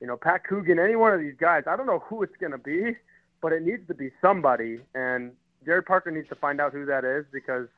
you 0.00 0.06
know, 0.06 0.16
Pat 0.16 0.44
Coogan, 0.44 0.78
any 0.78 0.96
one 0.96 1.12
of 1.12 1.20
these 1.20 1.34
guys. 1.38 1.64
I 1.66 1.76
don't 1.76 1.86
know 1.86 2.00
who 2.00 2.22
it's 2.22 2.36
going 2.40 2.52
to 2.52 2.58
be, 2.58 2.96
but 3.40 3.52
it 3.52 3.62
needs 3.62 3.86
to 3.88 3.94
be 3.94 4.10
somebody. 4.20 4.80
And 4.94 5.32
Gerad 5.66 5.86
Parker 5.86 6.10
needs 6.10 6.28
to 6.28 6.34
find 6.36 6.60
out 6.60 6.72
who 6.72 6.86
that 6.86 7.04
is 7.04 7.24
because, 7.32 7.68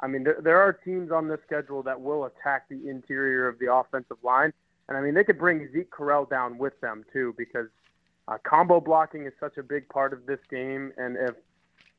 I 0.00 0.06
mean, 0.06 0.24
there, 0.24 0.38
there 0.42 0.60
are 0.60 0.72
teams 0.72 1.10
on 1.12 1.28
this 1.28 1.38
schedule 1.46 1.82
that 1.84 2.00
will 2.00 2.24
attack 2.24 2.68
the 2.68 2.88
interior 2.88 3.48
of 3.48 3.58
the 3.58 3.72
offensive 3.72 4.18
line. 4.22 4.52
And 4.88 4.96
I 4.96 5.00
mean, 5.00 5.14
they 5.14 5.24
could 5.24 5.38
bring 5.38 5.68
Zeke 5.72 5.90
Correll 5.90 6.28
down 6.28 6.58
with 6.58 6.80
them 6.80 7.04
too 7.12 7.34
because 7.36 7.68
uh, 8.28 8.38
combo 8.44 8.80
blocking 8.80 9.26
is 9.26 9.32
such 9.38 9.56
a 9.56 9.62
big 9.62 9.88
part 9.88 10.12
of 10.12 10.26
this 10.26 10.38
game. 10.50 10.92
And 10.96 11.16
if 11.16 11.34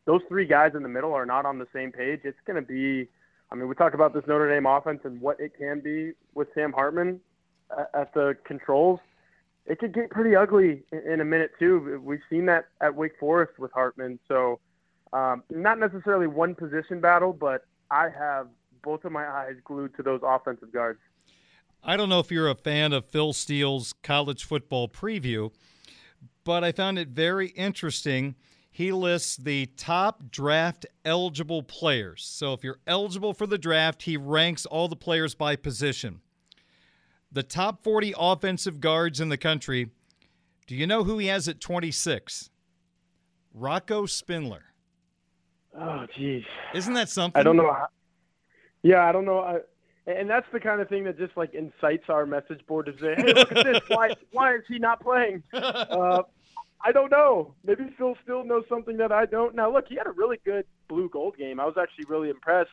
those 0.05 0.21
three 0.27 0.45
guys 0.45 0.71
in 0.75 0.83
the 0.83 0.89
middle 0.89 1.13
are 1.13 1.25
not 1.25 1.45
on 1.45 1.57
the 1.57 1.67
same 1.73 1.91
page, 1.91 2.21
it's 2.23 2.39
going 2.45 2.61
to 2.61 2.67
be. 2.67 3.09
I 3.49 3.55
mean, 3.55 3.69
we 3.69 3.75
talk 3.75 3.93
about 3.93 4.13
this 4.13 4.23
Notre 4.27 4.49
Dame 4.49 4.65
offense 4.65 4.99
and 5.05 5.21
what 5.21 5.39
it 5.39 5.57
can 5.57 5.79
be 5.79 6.11
with 6.33 6.49
Sam 6.53 6.73
Hartman 6.73 7.21
at 7.93 8.13
the 8.13 8.35
controls 8.43 8.99
it 9.67 9.79
could 9.79 9.93
get 9.93 10.09
pretty 10.09 10.35
ugly 10.35 10.83
in 10.91 11.21
a 11.21 11.25
minute 11.25 11.51
too. 11.59 12.01
We've 12.03 12.21
seen 12.29 12.45
that 12.47 12.65
at 12.81 12.95
Wake 12.95 13.13
Forest 13.19 13.59
with 13.59 13.71
Hartman. 13.73 14.19
So 14.27 14.59
um, 15.13 15.43
not 15.49 15.79
necessarily 15.79 16.27
one 16.27 16.55
position 16.55 17.01
battle, 17.01 17.33
but 17.33 17.65
I 17.91 18.09
have 18.09 18.47
both 18.83 19.03
of 19.05 19.11
my 19.11 19.27
eyes 19.27 19.55
glued 19.63 19.95
to 19.97 20.03
those 20.03 20.21
offensive 20.23 20.71
guards. 20.71 20.99
I 21.83 21.97
don't 21.97 22.09
know 22.09 22.19
if 22.19 22.31
you're 22.31 22.49
a 22.49 22.55
fan 22.55 22.93
of 22.93 23.05
Phil 23.05 23.33
Steele's 23.33 23.93
college 24.03 24.45
football 24.45 24.87
preview, 24.87 25.51
but 26.43 26.63
I 26.63 26.71
found 26.71 26.97
it 26.97 27.09
very 27.09 27.47
interesting 27.49 28.35
he 28.77 28.91
lists 28.91 29.37
the 29.37 29.65
top 29.75 30.29
draft 30.29 30.85
eligible 31.03 31.63
players. 31.63 32.23
So 32.23 32.53
if 32.53 32.63
you're 32.63 32.77
eligible 32.85 33.33
for 33.33 33.47
the 33.47 33.57
draft, 33.57 34.03
he 34.03 34.17
ranks 34.17 34.67
all 34.67 34.87
the 34.87 34.95
players 34.95 35.33
by 35.33 35.55
position. 35.55 36.21
The 37.37 37.43
top 37.43 37.83
40 37.83 38.15
offensive 38.17 38.79
guards 38.79 39.21
in 39.21 39.29
the 39.29 39.37
country. 39.37 39.91
Do 40.65 40.75
you 40.75 40.87
know 40.87 41.03
who 41.03 41.19
he 41.19 41.27
has 41.27 41.47
at 41.47 41.61
26? 41.61 42.49
Rocco 43.53 44.07
Spindler. 44.07 44.63
Oh, 45.79 46.07
geez. 46.17 46.45
Isn't 46.73 46.95
that 46.95 47.09
something? 47.09 47.39
I 47.39 47.43
don't 47.43 47.55
know. 47.55 47.71
How, 47.71 47.89
yeah, 48.81 49.05
I 49.05 49.11
don't 49.11 49.25
know. 49.25 49.37
I, 49.37 49.59
and 50.07 50.27
that's 50.27 50.47
the 50.51 50.59
kind 50.59 50.81
of 50.81 50.89
thing 50.89 51.03
that 51.03 51.19
just 51.19 51.37
like 51.37 51.53
incites 51.53 52.05
our 52.09 52.25
message 52.25 52.65
board 52.65 52.87
to 52.87 52.93
say, 52.93 53.13
"Hey, 53.15 53.33
look 53.33 53.51
at 53.51 53.65
this! 53.65 53.81
Why, 53.87 54.15
why 54.31 54.55
is 54.55 54.63
he 54.67 54.79
not 54.79 54.99
playing?" 54.99 55.43
Uh, 55.53 56.23
I 56.83 56.91
don't 56.91 57.11
know. 57.11 57.53
Maybe 57.63 57.83
Phil 57.99 58.15
Steele 58.23 58.45
knows 58.45 58.63
something 58.67 58.97
that 58.97 59.11
I 59.11 59.27
don't. 59.27 59.53
Now, 59.53 59.71
look, 59.71 59.85
he 59.87 59.95
had 59.95 60.07
a 60.07 60.11
really 60.11 60.39
good 60.43 60.65
blue 60.87 61.07
gold 61.07 61.37
game. 61.37 61.59
I 61.59 61.65
was 61.65 61.75
actually 61.79 62.05
really 62.09 62.31
impressed. 62.31 62.71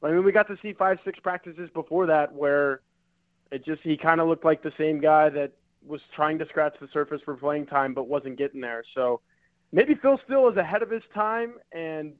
I 0.00 0.12
mean, 0.12 0.22
we 0.24 0.30
got 0.30 0.46
to 0.46 0.56
see 0.62 0.74
five, 0.74 0.98
six 1.04 1.18
practices 1.18 1.70
before 1.74 2.06
that 2.06 2.32
where 2.32 2.82
it 3.50 3.64
just 3.64 3.82
he 3.82 3.96
kind 3.96 4.20
of 4.20 4.28
looked 4.28 4.44
like 4.44 4.62
the 4.62 4.72
same 4.78 5.00
guy 5.00 5.28
that 5.30 5.52
was 5.86 6.00
trying 6.14 6.38
to 6.38 6.46
scratch 6.46 6.74
the 6.80 6.88
surface 6.92 7.20
for 7.24 7.36
playing 7.36 7.66
time 7.66 7.94
but 7.94 8.08
wasn't 8.08 8.36
getting 8.36 8.60
there. 8.60 8.82
So 8.94 9.20
maybe 9.72 9.94
Phil 9.94 10.18
Steele 10.24 10.48
is 10.48 10.56
ahead 10.56 10.82
of 10.82 10.90
his 10.90 11.02
time 11.14 11.54
and 11.72 12.12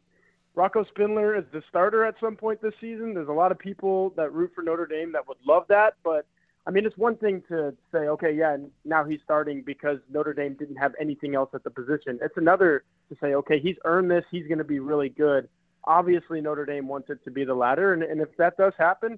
Rocco 0.54 0.84
Spindler 0.84 1.36
is 1.36 1.44
the 1.52 1.62
starter 1.68 2.04
at 2.04 2.14
some 2.20 2.36
point 2.36 2.62
this 2.62 2.72
season. 2.80 3.12
There's 3.12 3.28
a 3.28 3.32
lot 3.32 3.52
of 3.52 3.58
people 3.58 4.10
that 4.16 4.32
root 4.32 4.52
for 4.54 4.62
Notre 4.62 4.86
Dame 4.86 5.12
that 5.12 5.26
would 5.28 5.36
love 5.46 5.64
that, 5.68 5.94
but 6.02 6.26
I 6.66 6.72
mean, 6.72 6.84
it's 6.84 6.96
one 6.96 7.16
thing 7.16 7.42
to 7.48 7.74
say, 7.92 8.08
okay, 8.08 8.32
yeah, 8.32 8.56
now 8.84 9.04
he's 9.04 9.20
starting 9.22 9.62
because 9.62 9.98
Notre 10.10 10.32
Dame 10.32 10.54
didn't 10.54 10.76
have 10.76 10.94
anything 11.00 11.36
else 11.36 11.50
at 11.54 11.62
the 11.62 11.70
position. 11.70 12.18
It's 12.20 12.36
another 12.36 12.82
to 13.08 13.16
say, 13.20 13.34
okay, 13.34 13.60
he's 13.60 13.76
earned 13.84 14.10
this. 14.10 14.24
He's 14.32 14.48
going 14.48 14.58
to 14.58 14.64
be 14.64 14.80
really 14.80 15.08
good. 15.08 15.48
Obviously, 15.84 16.40
Notre 16.40 16.66
Dame 16.66 16.88
wants 16.88 17.08
it 17.08 17.22
to 17.24 17.30
be 17.30 17.44
the 17.44 17.54
latter, 17.54 17.92
and, 17.92 18.02
and 18.02 18.20
if 18.20 18.36
that 18.38 18.56
does 18.56 18.72
happen, 18.76 19.16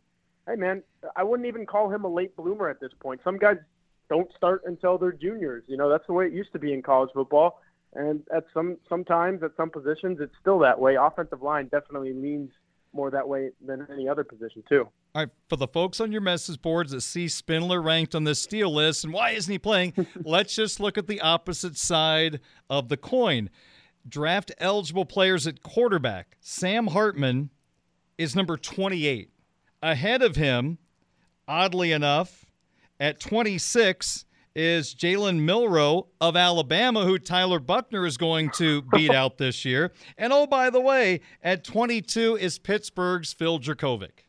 hey, 0.48 0.56
man, 0.56 0.82
I 1.16 1.22
wouldn't 1.22 1.46
even 1.46 1.66
call 1.66 1.90
him 1.90 2.04
a 2.04 2.08
late 2.08 2.34
bloomer 2.36 2.68
at 2.68 2.80
this 2.80 2.92
point. 3.00 3.20
Some 3.22 3.38
guys 3.38 3.56
don't 4.08 4.30
start 4.36 4.62
until 4.66 4.98
they're 4.98 5.12
juniors. 5.12 5.64
You 5.66 5.76
know, 5.76 5.88
that's 5.88 6.06
the 6.06 6.12
way 6.12 6.26
it 6.26 6.32
used 6.32 6.52
to 6.52 6.58
be 6.58 6.72
in 6.72 6.82
college 6.82 7.10
football. 7.14 7.60
And 7.94 8.22
at 8.34 8.44
some 8.52 8.76
sometimes 8.88 9.42
at 9.42 9.52
some 9.56 9.70
positions, 9.70 10.18
it's 10.20 10.34
still 10.40 10.58
that 10.60 10.78
way. 10.78 10.96
Offensive 10.96 11.42
line 11.42 11.68
definitely 11.68 12.12
leans 12.12 12.50
more 12.92 13.10
that 13.10 13.26
way 13.26 13.50
than 13.64 13.86
any 13.92 14.08
other 14.08 14.24
position 14.24 14.62
too. 14.68 14.88
All 15.14 15.22
right, 15.22 15.28
for 15.48 15.56
the 15.56 15.68
folks 15.68 16.00
on 16.00 16.12
your 16.12 16.20
message 16.20 16.60
boards 16.60 16.92
that 16.92 17.00
see 17.02 17.28
Spindler 17.28 17.80
ranked 17.80 18.14
on 18.14 18.24
this 18.24 18.40
Steele 18.40 18.72
list 18.72 19.04
and 19.04 19.12
why 19.12 19.30
isn't 19.30 19.50
he 19.50 19.58
playing? 19.58 19.94
let's 20.24 20.54
just 20.54 20.80
look 20.80 20.98
at 20.98 21.06
the 21.06 21.20
opposite 21.20 21.76
side 21.76 22.40
of 22.68 22.88
the 22.88 22.96
coin. 22.96 23.50
Draft 24.06 24.52
eligible 24.58 25.04
players 25.04 25.46
at 25.46 25.62
quarterback. 25.62 26.36
Sam 26.40 26.88
Hartman 26.88 27.50
is 28.16 28.34
number 28.34 28.56
28. 28.56 29.30
Ahead 29.82 30.22
of 30.22 30.36
him, 30.36 30.78
oddly 31.46 31.92
enough, 31.92 32.46
at 32.98 33.20
26 33.20 34.24
is 34.54 34.92
Jalen 34.92 35.40
Milroe 35.40 36.08
of 36.20 36.34
Alabama, 36.36 37.04
who 37.04 37.18
Tyler 37.18 37.60
Buchner 37.60 38.04
is 38.04 38.16
going 38.16 38.50
to 38.50 38.82
beat 38.92 39.12
out 39.12 39.38
this 39.38 39.64
year. 39.64 39.92
And 40.16 40.32
oh, 40.32 40.46
by 40.46 40.68
the 40.70 40.80
way, 40.80 41.20
at 41.42 41.62
22 41.62 42.36
is 42.36 42.58
Pittsburgh's 42.58 43.32
Phil 43.32 43.60
Jurkovec. 43.60 44.24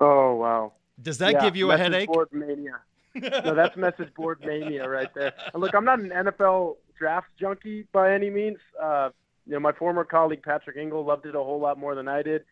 Oh 0.00 0.34
wow! 0.34 0.72
Does 1.00 1.18
that 1.18 1.34
yeah, 1.34 1.40
give 1.44 1.56
you 1.56 1.70
a 1.72 1.76
headache? 1.76 2.08
Board 2.08 2.28
mania. 2.32 2.80
no, 3.14 3.54
that's 3.54 3.76
message 3.76 4.12
board 4.14 4.40
mania 4.44 4.88
right 4.88 5.12
there. 5.14 5.32
And 5.52 5.60
look, 5.60 5.74
I'm 5.74 5.84
not 5.84 5.98
an 5.98 6.10
NFL 6.10 6.76
draft 6.98 7.28
junkie 7.38 7.86
by 7.92 8.12
any 8.12 8.30
means. 8.30 8.58
Uh, 8.80 9.10
you 9.46 9.54
know, 9.54 9.60
my 9.60 9.72
former 9.72 10.04
colleague 10.04 10.42
Patrick 10.42 10.76
Engel 10.76 11.04
loved 11.04 11.26
it 11.26 11.34
a 11.34 11.38
whole 11.38 11.58
lot 11.58 11.78
more 11.78 11.94
than 11.94 12.06
I 12.06 12.22
did. 12.22 12.44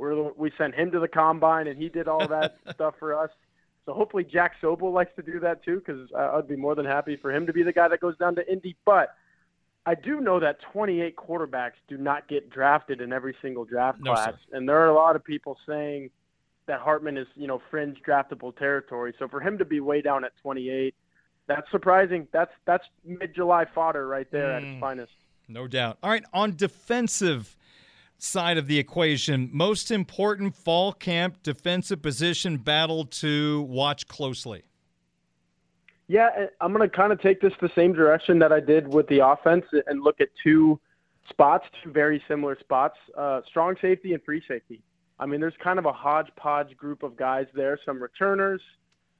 We're, 0.00 0.32
we 0.32 0.50
sent 0.56 0.74
him 0.74 0.90
to 0.92 0.98
the 0.98 1.08
combine, 1.08 1.66
and 1.66 1.80
he 1.80 1.90
did 1.90 2.08
all 2.08 2.26
that 2.26 2.56
stuff 2.72 2.94
for 2.98 3.14
us. 3.14 3.30
So 3.84 3.92
hopefully 3.92 4.24
Jack 4.24 4.54
Soble 4.62 4.92
likes 4.92 5.14
to 5.16 5.22
do 5.22 5.40
that 5.40 5.62
too, 5.62 5.82
because 5.84 6.08
I'd 6.16 6.48
be 6.48 6.56
more 6.56 6.74
than 6.74 6.86
happy 6.86 7.16
for 7.16 7.30
him 7.30 7.46
to 7.46 7.52
be 7.52 7.62
the 7.62 7.72
guy 7.72 7.88
that 7.88 8.00
goes 8.00 8.16
down 8.16 8.34
to 8.36 8.50
Indy. 8.50 8.76
But 8.86 9.14
I 9.84 9.94
do 9.94 10.20
know 10.20 10.40
that 10.40 10.60
28 10.72 11.16
quarterbacks 11.16 11.74
do 11.86 11.98
not 11.98 12.28
get 12.28 12.50
drafted 12.50 13.00
in 13.00 13.12
every 13.12 13.36
single 13.42 13.64
draft 13.64 13.98
no, 14.00 14.14
class, 14.14 14.34
sir. 14.50 14.56
and 14.56 14.68
there 14.68 14.78
are 14.78 14.88
a 14.88 14.94
lot 14.94 15.16
of 15.16 15.24
people 15.24 15.58
saying 15.66 16.10
that 16.66 16.80
Hartman 16.80 17.18
is, 17.18 17.26
you 17.34 17.46
know, 17.46 17.60
fringe 17.70 17.98
draftable 18.06 18.56
territory. 18.56 19.14
So 19.18 19.28
for 19.28 19.40
him 19.40 19.58
to 19.58 19.64
be 19.64 19.80
way 19.80 20.00
down 20.00 20.24
at 20.24 20.32
28, 20.42 20.94
that's 21.46 21.70
surprising. 21.70 22.26
That's 22.32 22.52
that's 22.64 22.84
mid-July 23.04 23.66
fodder 23.74 24.06
right 24.06 24.30
there 24.30 24.48
mm, 24.48 24.56
at 24.56 24.62
its 24.62 24.76
mm. 24.76 24.80
finest. 24.80 25.12
No 25.48 25.66
doubt. 25.66 25.98
All 26.02 26.10
right, 26.10 26.24
on 26.32 26.54
defensive 26.54 27.56
side 28.22 28.58
of 28.58 28.66
the 28.66 28.78
equation, 28.78 29.50
most 29.52 29.90
important 29.90 30.54
fall 30.54 30.92
camp 30.92 31.42
defensive 31.42 32.02
position 32.02 32.56
battle 32.58 33.04
to 33.04 33.62
watch 33.62 34.06
closely? 34.06 34.62
Yeah, 36.08 36.46
I'm 36.60 36.72
going 36.72 36.88
to 36.88 36.94
kind 36.94 37.12
of 37.12 37.20
take 37.20 37.40
this 37.40 37.52
the 37.60 37.70
same 37.74 37.92
direction 37.92 38.40
that 38.40 38.52
I 38.52 38.58
did 38.58 38.92
with 38.92 39.06
the 39.06 39.24
offense 39.24 39.64
and 39.86 40.02
look 40.02 40.20
at 40.20 40.28
two 40.42 40.80
spots, 41.28 41.64
two 41.84 41.92
very 41.92 42.22
similar 42.26 42.58
spots 42.58 42.96
uh, 43.16 43.40
strong 43.48 43.76
safety 43.80 44.12
and 44.12 44.22
free 44.24 44.42
safety. 44.48 44.82
I 45.20 45.26
mean, 45.26 45.40
there's 45.40 45.54
kind 45.62 45.78
of 45.78 45.86
a 45.86 45.92
hodgepodge 45.92 46.76
group 46.76 47.02
of 47.02 47.16
guys 47.16 47.46
there, 47.54 47.78
some 47.86 48.02
returners, 48.02 48.60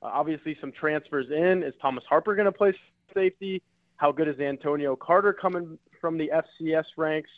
uh, 0.02 0.06
obviously 0.06 0.56
some 0.60 0.72
transfers 0.72 1.26
in. 1.30 1.62
Is 1.62 1.74
Thomas 1.80 2.02
Harper 2.08 2.34
going 2.34 2.46
to 2.46 2.52
play 2.52 2.74
safety? 3.14 3.62
How 3.96 4.10
good 4.10 4.28
is 4.28 4.40
Antonio 4.40 4.96
Carter 4.96 5.32
coming 5.32 5.78
from 6.00 6.16
the 6.16 6.30
FCS 6.60 6.84
ranks? 6.96 7.30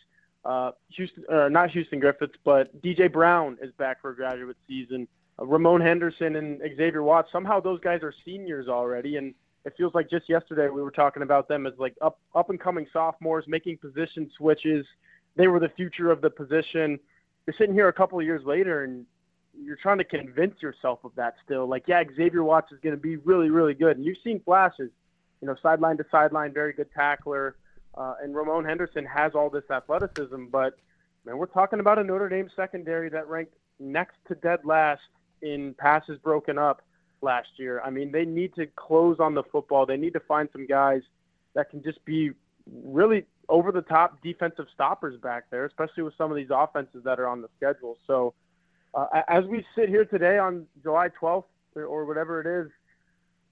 Uh, 0.45 0.73
Houston, 0.97 1.25
or 1.29 1.49
not 1.49 1.71
Houston 1.71 2.01
Griffiths, 2.01 2.37
but 2.45 2.81
DJ 2.83 3.11
Brown 3.11 3.59
is 3.63 3.71
back 3.73 4.01
for 4.01 4.13
graduate 4.13 4.57
season. 4.67 5.07
Uh, 5.39 5.47
Ramon 5.47 5.81
Henderson 5.81 6.37
and 6.37 6.61
Xavier 6.77 7.03
Watts. 7.03 7.31
Somehow 7.31 7.61
those 7.61 7.81
guys 7.81 8.03
are 8.03 8.13
seniors 8.25 8.69
already, 8.69 9.17
and 9.17 9.35
it 9.65 9.75
feels 9.77 9.95
like 9.95 10.11
just 10.11 10.29
yesterday 10.29 10.69
we 10.69 10.83
were 10.83 10.91
talking 10.91 11.23
about 11.23 11.47
them 11.47 11.67
as 11.67 11.75
like 11.79 11.95
up 12.01 12.19
up 12.35 12.51
and 12.51 12.61
coming 12.61 12.87
sophomores 12.93 13.45
making 13.47 13.79
position 13.79 14.31
switches. 14.37 14.85
They 15.37 15.47
were 15.47 15.61
the 15.61 15.69
future 15.71 16.11
of 16.11 16.21
the 16.21 16.31
position. 16.31 16.99
You're 17.47 17.55
sitting 17.57 17.75
here 17.75 17.89
a 17.89 17.93
couple 17.93 18.19
of 18.19 18.25
years 18.25 18.45
later, 18.45 18.85
and 18.85 19.07
you're 19.59 19.77
trying 19.77 19.99
to 19.99 20.05
convince 20.05 20.61
yourself 20.61 21.01
of 21.05 21.13
that 21.17 21.35
still. 21.45 21.67
Like, 21.67 21.85
yeah, 21.87 22.03
Xavier 22.17 22.43
Watts 22.43 22.73
is 22.73 22.79
going 22.83 22.95
to 22.95 23.01
be 23.01 23.17
really, 23.17 23.51
really 23.51 23.75
good, 23.75 23.97
and 23.97 24.05
you've 24.05 24.19
seen 24.25 24.41
flashes. 24.41 24.91
You 25.41 25.49
know, 25.49 25.57
sideline 25.61 25.97
to 25.97 26.05
sideline, 26.11 26.53
very 26.53 26.73
good 26.73 26.93
tackler. 26.95 27.57
Uh, 27.95 28.15
and 28.23 28.35
Ramon 28.35 28.65
Henderson 28.65 29.05
has 29.05 29.33
all 29.35 29.51
this 29.51 29.65
athleticism, 29.71 30.47
but 30.51 30.75
man, 31.25 31.37
we're 31.37 31.47
talking 31.47 31.81
about 31.81 31.99
a 31.99 32.05
Notre 32.05 32.29
Dame 32.29 32.51
secondary 32.57 33.09
that 33.11 33.29
ranked 33.29 33.55
next 33.79 34.17
to 34.29 34.35
dead 34.37 34.61
last 34.65 35.03
in 35.43 35.75
passes 35.75 36.19
broken 36.19 36.59
up 36.59 36.83
last 37.21 37.49
year. 37.57 37.81
I 37.85 37.91
mean, 37.91 38.11
they 38.13 38.25
need 38.25 38.55
to 38.55 38.67
close 38.67 39.19
on 39.21 39.35
the 39.35 39.43
football. 39.45 39.87
They 39.87 39.97
need 39.97 40.15
to 40.15 40.21
find 40.21 40.49
some 40.53 40.67
guys 40.67 41.03
that 41.55 41.71
can 41.71 41.83
just 41.83 42.05
be 42.05 42.31
really 42.83 43.25
over 43.49 43.73
the 43.73 43.83
top 43.83 44.23
defensive 44.23 44.67
stoppers 44.73 45.21
back 45.21 45.45
there, 45.51 45.65
especially 45.67 46.03
with 46.03 46.15
some 46.17 46.31
of 46.31 46.37
these 46.37 46.51
offenses 46.51 47.03
that 47.05 47.21
are 47.21 47.29
on 47.29 47.43
the 47.43 47.49
schedule. 47.57 47.99
So, 48.07 48.35
uh, 48.95 49.07
as 49.29 49.45
we 49.45 49.65
sit 49.75 49.89
here 49.89 50.05
today 50.05 50.39
on 50.39 50.67
July 50.83 51.09
12th 51.21 51.45
or 51.75 52.05
whatever 52.05 52.41
it 52.41 52.47
is, 52.47 52.71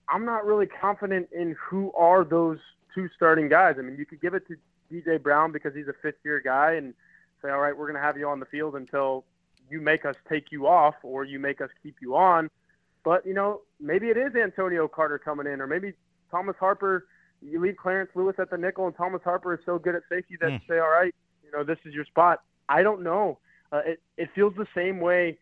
I'm 0.08 0.24
not 0.24 0.44
really 0.44 0.66
confident 0.66 1.28
in 1.32 1.56
who 1.68 1.92
are 1.92 2.24
those 2.24 2.58
two 2.94 3.08
starting 3.14 3.48
guys. 3.48 3.76
I 3.78 3.82
mean, 3.82 3.96
you 3.96 4.06
could 4.06 4.20
give 4.20 4.34
it 4.34 4.44
to 4.48 4.56
DJ 4.92 5.22
Brown 5.22 5.52
because 5.52 5.74
he's 5.74 5.88
a 5.88 5.94
fifth 6.02 6.18
year 6.24 6.40
guy 6.44 6.72
and 6.72 6.94
say, 7.42 7.50
all 7.50 7.60
right, 7.60 7.76
we're 7.76 7.86
going 7.86 8.00
to 8.00 8.02
have 8.02 8.16
you 8.16 8.28
on 8.28 8.40
the 8.40 8.46
field 8.46 8.76
until 8.76 9.24
you 9.70 9.80
make 9.80 10.04
us 10.04 10.16
take 10.28 10.50
you 10.50 10.66
off 10.66 10.94
or 11.02 11.24
you 11.24 11.38
make 11.38 11.60
us 11.60 11.70
keep 11.82 11.96
you 12.00 12.16
on. 12.16 12.50
But, 13.04 13.24
you 13.24 13.34
know, 13.34 13.62
maybe 13.80 14.08
it 14.08 14.16
is 14.16 14.34
Antonio 14.34 14.88
Carter 14.88 15.18
coming 15.18 15.46
in 15.46 15.60
or 15.60 15.66
maybe 15.66 15.94
Thomas 16.30 16.56
Harper. 16.58 17.06
You 17.40 17.60
leave 17.60 17.76
Clarence 17.76 18.10
Lewis 18.14 18.36
at 18.38 18.50
the 18.50 18.58
nickel 18.58 18.86
and 18.86 18.96
Thomas 18.96 19.22
Harper 19.24 19.54
is 19.54 19.60
so 19.64 19.78
good 19.78 19.94
at 19.94 20.02
safety 20.08 20.36
that 20.40 20.50
mm. 20.50 20.52
you 20.54 20.60
say, 20.68 20.78
all 20.78 20.90
right, 20.90 21.14
you 21.44 21.50
know, 21.50 21.64
this 21.64 21.78
is 21.84 21.94
your 21.94 22.04
spot. 22.04 22.42
I 22.68 22.82
don't 22.82 23.02
know. 23.02 23.38
Uh, 23.72 23.80
it, 23.86 24.02
it 24.16 24.28
feels 24.34 24.54
the 24.56 24.66
same 24.74 25.00
way 25.00 25.38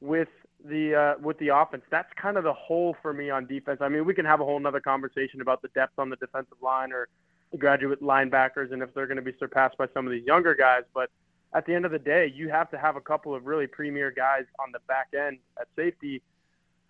with 0.00 0.28
the 0.64 0.94
uh, 0.94 1.20
with 1.20 1.38
the 1.38 1.48
offense. 1.48 1.82
That's 1.90 2.10
kind 2.20 2.36
of 2.36 2.44
the 2.44 2.52
hole 2.52 2.96
for 3.02 3.12
me 3.12 3.30
on 3.30 3.46
defense. 3.46 3.78
I 3.80 3.88
mean, 3.88 4.04
we 4.04 4.14
can 4.14 4.24
have 4.24 4.40
a 4.40 4.44
whole 4.44 4.60
nother 4.60 4.80
conversation 4.80 5.40
about 5.40 5.62
the 5.62 5.68
depth 5.68 5.98
on 5.98 6.10
the 6.10 6.16
defensive 6.16 6.58
line 6.62 6.92
or 6.92 7.08
the 7.52 7.58
graduate 7.58 8.02
linebackers 8.02 8.72
and 8.72 8.82
if 8.82 8.94
they're 8.94 9.06
going 9.06 9.16
to 9.16 9.22
be 9.22 9.34
surpassed 9.38 9.76
by 9.76 9.86
some 9.92 10.06
of 10.06 10.12
these 10.12 10.24
younger 10.24 10.54
guys. 10.54 10.82
But 10.94 11.10
at 11.52 11.66
the 11.66 11.74
end 11.74 11.84
of 11.84 11.90
the 11.90 11.98
day, 11.98 12.32
you 12.34 12.48
have 12.48 12.70
to 12.70 12.78
have 12.78 12.96
a 12.96 13.00
couple 13.00 13.34
of 13.34 13.46
really 13.46 13.66
premier 13.66 14.10
guys 14.10 14.44
on 14.60 14.70
the 14.72 14.78
back 14.86 15.08
end 15.18 15.38
at 15.60 15.66
safety. 15.74 16.22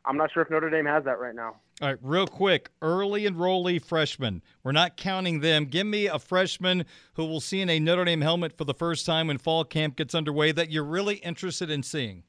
I'm 0.04 0.16
not 0.16 0.32
sure 0.32 0.42
if 0.42 0.50
Notre 0.50 0.70
Dame 0.70 0.86
has 0.86 1.04
that 1.04 1.18
right 1.18 1.34
now. 1.34 1.56
All 1.82 1.88
right, 1.88 1.98
real 2.02 2.26
quick, 2.26 2.70
early 2.82 3.24
enrollee 3.24 3.82
freshmen. 3.82 4.42
We're 4.62 4.72
not 4.72 4.98
counting 4.98 5.40
them. 5.40 5.64
Give 5.64 5.86
me 5.86 6.06
a 6.06 6.18
freshman 6.18 6.84
who 7.14 7.24
will 7.24 7.40
see 7.40 7.62
in 7.62 7.70
a 7.70 7.78
Notre 7.80 8.04
Dame 8.04 8.20
helmet 8.20 8.56
for 8.56 8.64
the 8.64 8.74
first 8.74 9.06
time 9.06 9.28
when 9.28 9.38
fall 9.38 9.64
camp 9.64 9.96
gets 9.96 10.14
underway 10.14 10.52
that 10.52 10.70
you're 10.70 10.84
really 10.84 11.16
interested 11.16 11.70
in 11.70 11.82
seeing. 11.82 12.22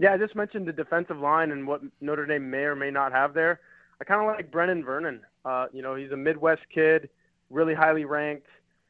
Yeah, 0.00 0.14
I 0.14 0.16
just 0.16 0.34
mentioned 0.34 0.66
the 0.66 0.72
defensive 0.72 1.18
line 1.18 1.50
and 1.50 1.66
what 1.66 1.82
Notre 2.00 2.24
Dame 2.24 2.50
may 2.50 2.62
or 2.62 2.74
may 2.74 2.90
not 2.90 3.12
have 3.12 3.34
there. 3.34 3.60
I 4.00 4.04
kind 4.04 4.18
of 4.18 4.26
like 4.26 4.50
Brennan 4.50 4.82
Vernon. 4.82 5.20
Uh, 5.44 5.66
you 5.74 5.82
know, 5.82 5.94
he's 5.94 6.10
a 6.10 6.16
Midwest 6.16 6.62
kid, 6.74 7.10
really 7.50 7.74
highly 7.74 8.06
ranked. 8.06 8.46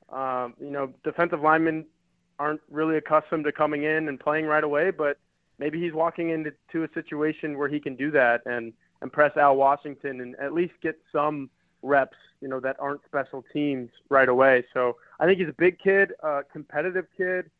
Um, 0.08 0.54
you 0.60 0.70
know, 0.70 0.92
defensive 1.02 1.40
linemen 1.40 1.84
aren't 2.38 2.60
really 2.70 2.96
accustomed 2.96 3.42
to 3.46 3.50
coming 3.50 3.82
in 3.82 4.08
and 4.08 4.20
playing 4.20 4.46
right 4.46 4.62
away, 4.62 4.92
but 4.92 5.18
maybe 5.58 5.80
he's 5.80 5.92
walking 5.92 6.30
into 6.30 6.84
a 6.84 6.88
situation 6.94 7.58
where 7.58 7.68
he 7.68 7.80
can 7.80 7.96
do 7.96 8.12
that 8.12 8.42
and 8.46 8.72
impress 9.02 9.36
Al 9.36 9.56
Washington 9.56 10.20
and 10.20 10.36
at 10.36 10.52
least 10.52 10.74
get 10.80 10.96
some 11.10 11.50
reps, 11.82 12.16
you 12.40 12.46
know, 12.46 12.60
that 12.60 12.76
aren't 12.78 13.00
special 13.04 13.44
teams 13.52 13.90
right 14.10 14.28
away. 14.28 14.64
So 14.72 14.96
I 15.18 15.26
think 15.26 15.40
he's 15.40 15.48
a 15.48 15.54
big 15.58 15.80
kid, 15.80 16.12
a 16.22 16.42
competitive 16.52 17.06
kid. 17.16 17.50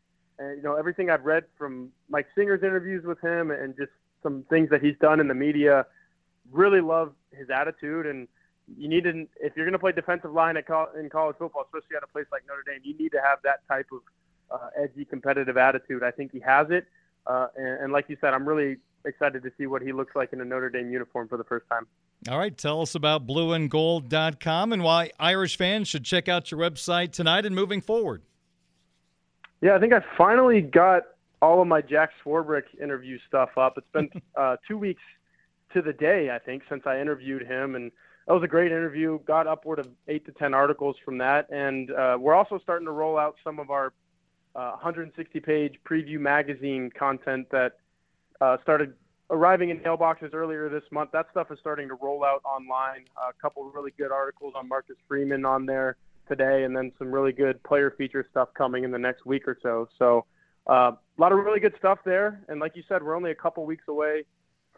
And, 0.40 0.56
you 0.56 0.62
know, 0.62 0.74
everything 0.74 1.10
I've 1.10 1.24
read 1.24 1.44
from 1.58 1.90
Mike 2.08 2.26
Singer's 2.34 2.62
interviews 2.62 3.04
with 3.04 3.20
him 3.20 3.50
and 3.50 3.76
just 3.76 3.92
some 4.22 4.44
things 4.48 4.70
that 4.70 4.82
he's 4.82 4.96
done 5.00 5.20
in 5.20 5.28
the 5.28 5.34
media, 5.34 5.86
really 6.50 6.80
love 6.80 7.12
his 7.30 7.48
attitude. 7.50 8.06
And 8.06 8.26
you 8.76 8.88
need 8.88 9.04
to, 9.04 9.26
if 9.40 9.54
you're 9.54 9.66
going 9.66 9.72
to 9.72 9.78
play 9.78 9.92
defensive 9.92 10.32
line 10.32 10.56
at 10.56 10.66
co- 10.66 10.88
in 10.98 11.10
college 11.10 11.36
football, 11.38 11.64
especially 11.64 11.96
at 11.96 12.02
a 12.02 12.06
place 12.06 12.26
like 12.32 12.42
Notre 12.48 12.64
Dame, 12.66 12.80
you 12.82 12.96
need 12.96 13.12
to 13.12 13.20
have 13.22 13.38
that 13.44 13.60
type 13.68 13.86
of 13.92 14.00
uh, 14.50 14.82
edgy, 14.82 15.04
competitive 15.04 15.56
attitude. 15.56 16.02
I 16.02 16.10
think 16.10 16.32
he 16.32 16.40
has 16.40 16.68
it. 16.70 16.86
Uh, 17.26 17.48
and, 17.56 17.84
and 17.84 17.92
like 17.92 18.06
you 18.08 18.16
said, 18.20 18.32
I'm 18.32 18.48
really 18.48 18.78
excited 19.04 19.42
to 19.42 19.52
see 19.58 19.66
what 19.66 19.82
he 19.82 19.92
looks 19.92 20.16
like 20.16 20.32
in 20.32 20.40
a 20.40 20.44
Notre 20.44 20.70
Dame 20.70 20.90
uniform 20.90 21.28
for 21.28 21.36
the 21.36 21.44
first 21.44 21.66
time. 21.68 21.86
All 22.28 22.38
right, 22.38 22.56
tell 22.56 22.82
us 22.82 22.94
about 22.94 23.26
blueandgold.com 23.26 24.72
and 24.72 24.82
why 24.82 25.10
Irish 25.18 25.56
fans 25.56 25.88
should 25.88 26.04
check 26.04 26.28
out 26.28 26.50
your 26.50 26.60
website 26.60 27.12
tonight 27.12 27.46
and 27.46 27.54
moving 27.54 27.80
forward. 27.80 28.22
Yeah, 29.60 29.74
I 29.74 29.78
think 29.78 29.92
I 29.92 30.00
finally 30.16 30.62
got 30.62 31.02
all 31.42 31.60
of 31.60 31.68
my 31.68 31.82
Jack 31.82 32.10
Swarbrick 32.24 32.62
interview 32.80 33.18
stuff 33.28 33.50
up. 33.56 33.74
It's 33.76 33.90
been 33.92 34.10
uh, 34.36 34.56
two 34.66 34.78
weeks 34.78 35.02
to 35.74 35.82
the 35.82 35.92
day, 35.92 36.30
I 36.30 36.38
think, 36.38 36.62
since 36.68 36.82
I 36.86 37.00
interviewed 37.00 37.46
him, 37.46 37.74
and 37.74 37.92
that 38.26 38.32
was 38.32 38.42
a 38.42 38.48
great 38.48 38.72
interview. 38.72 39.18
Got 39.20 39.46
upward 39.46 39.78
of 39.78 39.88
eight 40.08 40.24
to 40.26 40.32
ten 40.32 40.54
articles 40.54 40.96
from 41.04 41.18
that, 41.18 41.50
and 41.50 41.90
uh, 41.90 42.16
we're 42.18 42.34
also 42.34 42.58
starting 42.58 42.86
to 42.86 42.92
roll 42.92 43.18
out 43.18 43.36
some 43.44 43.58
of 43.58 43.70
our 43.70 43.92
uh, 44.56 44.76
160-page 44.82 45.78
preview 45.88 46.18
magazine 46.18 46.90
content 46.98 47.46
that 47.50 47.74
uh, 48.40 48.56
started 48.62 48.94
arriving 49.30 49.70
in 49.70 49.78
mailboxes 49.78 50.34
earlier 50.34 50.68
this 50.68 50.82
month. 50.90 51.10
That 51.12 51.26
stuff 51.30 51.52
is 51.52 51.58
starting 51.60 51.86
to 51.88 51.94
roll 51.94 52.24
out 52.24 52.42
online. 52.44 53.04
a 53.16 53.32
couple 53.40 53.68
of 53.68 53.74
really 53.74 53.92
good 53.96 54.10
articles 54.10 54.54
on 54.56 54.68
Marcus 54.68 54.96
Freeman 55.06 55.44
on 55.44 55.66
there 55.66 55.96
today, 56.30 56.64
and 56.64 56.74
then 56.74 56.92
some 56.98 57.12
really 57.12 57.32
good 57.32 57.62
player 57.64 57.90
feature 57.98 58.26
stuff 58.30 58.48
coming 58.54 58.84
in 58.84 58.90
the 58.90 58.98
next 58.98 59.26
week 59.26 59.46
or 59.46 59.58
so. 59.62 59.88
So 59.98 60.24
uh, 60.68 60.92
a 60.92 61.18
lot 61.18 61.32
of 61.32 61.38
really 61.38 61.60
good 61.60 61.74
stuff 61.78 61.98
there. 62.04 62.42
And 62.48 62.60
like 62.60 62.76
you 62.76 62.82
said, 62.88 63.02
we're 63.02 63.16
only 63.16 63.32
a 63.32 63.34
couple 63.34 63.66
weeks 63.66 63.84
away 63.88 64.24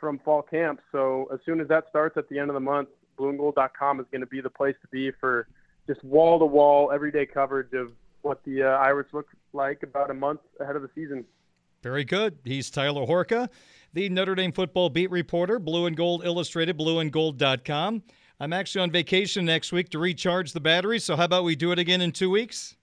from 0.00 0.18
fall 0.24 0.42
camp. 0.42 0.80
So 0.90 1.28
as 1.32 1.38
soon 1.46 1.60
as 1.60 1.68
that 1.68 1.84
starts 1.88 2.16
at 2.16 2.28
the 2.28 2.38
end 2.38 2.50
of 2.50 2.54
the 2.54 2.60
month, 2.60 2.88
blueandgold.com 3.18 4.00
is 4.00 4.06
going 4.10 4.22
to 4.22 4.26
be 4.26 4.40
the 4.40 4.50
place 4.50 4.74
to 4.82 4.88
be 4.88 5.12
for 5.20 5.46
just 5.86 6.02
wall 6.02 6.38
to 6.38 6.46
wall, 6.46 6.90
everyday 6.92 7.26
coverage 7.26 7.72
of 7.74 7.92
what 8.22 8.42
the 8.44 8.62
uh, 8.62 8.66
Irish 8.66 9.08
look 9.12 9.28
like 9.52 9.82
about 9.82 10.10
a 10.10 10.14
month 10.14 10.40
ahead 10.60 10.76
of 10.76 10.82
the 10.82 10.90
season. 10.94 11.24
Very 11.82 12.04
good. 12.04 12.38
He's 12.44 12.70
Tyler 12.70 13.04
Horka, 13.06 13.48
the 13.92 14.08
Notre 14.08 14.36
Dame 14.36 14.52
football 14.52 14.88
beat 14.88 15.10
reporter, 15.10 15.58
Blue 15.58 15.86
and 15.86 15.96
Gold 15.96 16.24
Illustrated, 16.24 16.78
blueandgold.com. 16.78 18.02
I'm 18.42 18.52
actually 18.52 18.80
on 18.80 18.90
vacation 18.90 19.44
next 19.44 19.70
week 19.70 19.90
to 19.90 20.00
recharge 20.00 20.52
the 20.52 20.58
battery, 20.58 20.98
so 20.98 21.14
how 21.14 21.26
about 21.26 21.44
we 21.44 21.54
do 21.54 21.70
it 21.70 21.78
again 21.78 22.00
in 22.00 22.10
two 22.10 22.28
weeks? 22.28 22.74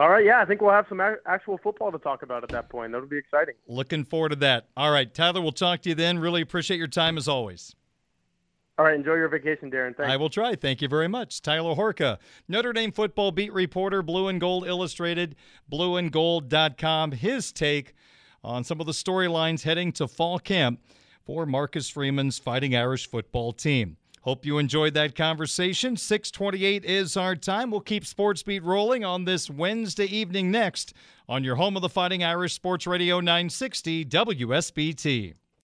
All 0.00 0.08
right, 0.08 0.24
yeah, 0.24 0.42
I 0.42 0.44
think 0.44 0.60
we'll 0.60 0.72
have 0.72 0.86
some 0.88 1.00
actual 1.26 1.58
football 1.58 1.92
to 1.92 1.98
talk 1.98 2.24
about 2.24 2.42
at 2.42 2.48
that 2.48 2.68
point. 2.68 2.90
That'll 2.90 3.06
be 3.06 3.18
exciting. 3.18 3.54
Looking 3.68 4.02
forward 4.02 4.30
to 4.30 4.36
that. 4.36 4.66
All 4.76 4.90
right, 4.90 5.14
Tyler, 5.14 5.40
we'll 5.40 5.52
talk 5.52 5.82
to 5.82 5.90
you 5.90 5.94
then. 5.94 6.18
Really 6.18 6.42
appreciate 6.42 6.78
your 6.78 6.88
time 6.88 7.16
as 7.16 7.28
always. 7.28 7.76
All 8.78 8.84
right, 8.84 8.96
enjoy 8.96 9.14
your 9.14 9.28
vacation, 9.28 9.70
Darin. 9.70 9.94
Thanks. 9.94 10.10
I 10.10 10.16
will 10.16 10.28
try. 10.28 10.56
Thank 10.56 10.82
you 10.82 10.88
very 10.88 11.06
much. 11.06 11.40
Tyler 11.40 11.76
Horka, 11.76 12.18
Notre 12.48 12.72
Dame 12.72 12.90
football 12.90 13.30
beat 13.30 13.52
reporter, 13.52 14.02
Blue 14.02 14.26
and 14.26 14.40
Gold 14.40 14.66
Illustrated, 14.66 15.36
blueandgold.com. 15.70 17.12
His 17.12 17.52
take 17.52 17.94
on 18.42 18.64
some 18.64 18.80
of 18.80 18.86
the 18.86 18.92
storylines 18.92 19.62
heading 19.62 19.92
to 19.92 20.08
fall 20.08 20.40
camp 20.40 20.80
for 21.24 21.46
Marcus 21.46 21.88
Freeman's 21.88 22.40
Fighting 22.40 22.74
Irish 22.74 23.08
football 23.08 23.52
team. 23.52 23.96
Hope 24.26 24.44
you 24.44 24.58
enjoyed 24.58 24.94
that 24.94 25.14
conversation. 25.14 25.96
628 25.96 26.84
is 26.84 27.16
our 27.16 27.36
time. 27.36 27.70
We'll 27.70 27.80
keep 27.80 28.04
Sports 28.04 28.42
Beat 28.42 28.64
rolling 28.64 29.04
on 29.04 29.24
this 29.24 29.48
Wednesday 29.48 30.06
evening 30.06 30.50
next 30.50 30.94
on 31.28 31.44
your 31.44 31.54
home 31.54 31.76
of 31.76 31.82
the 31.82 31.88
Fighting 31.88 32.24
Irish 32.24 32.52
Sports 32.52 32.88
Radio 32.88 33.20
960 33.20 34.04
WSBT. 34.04 35.34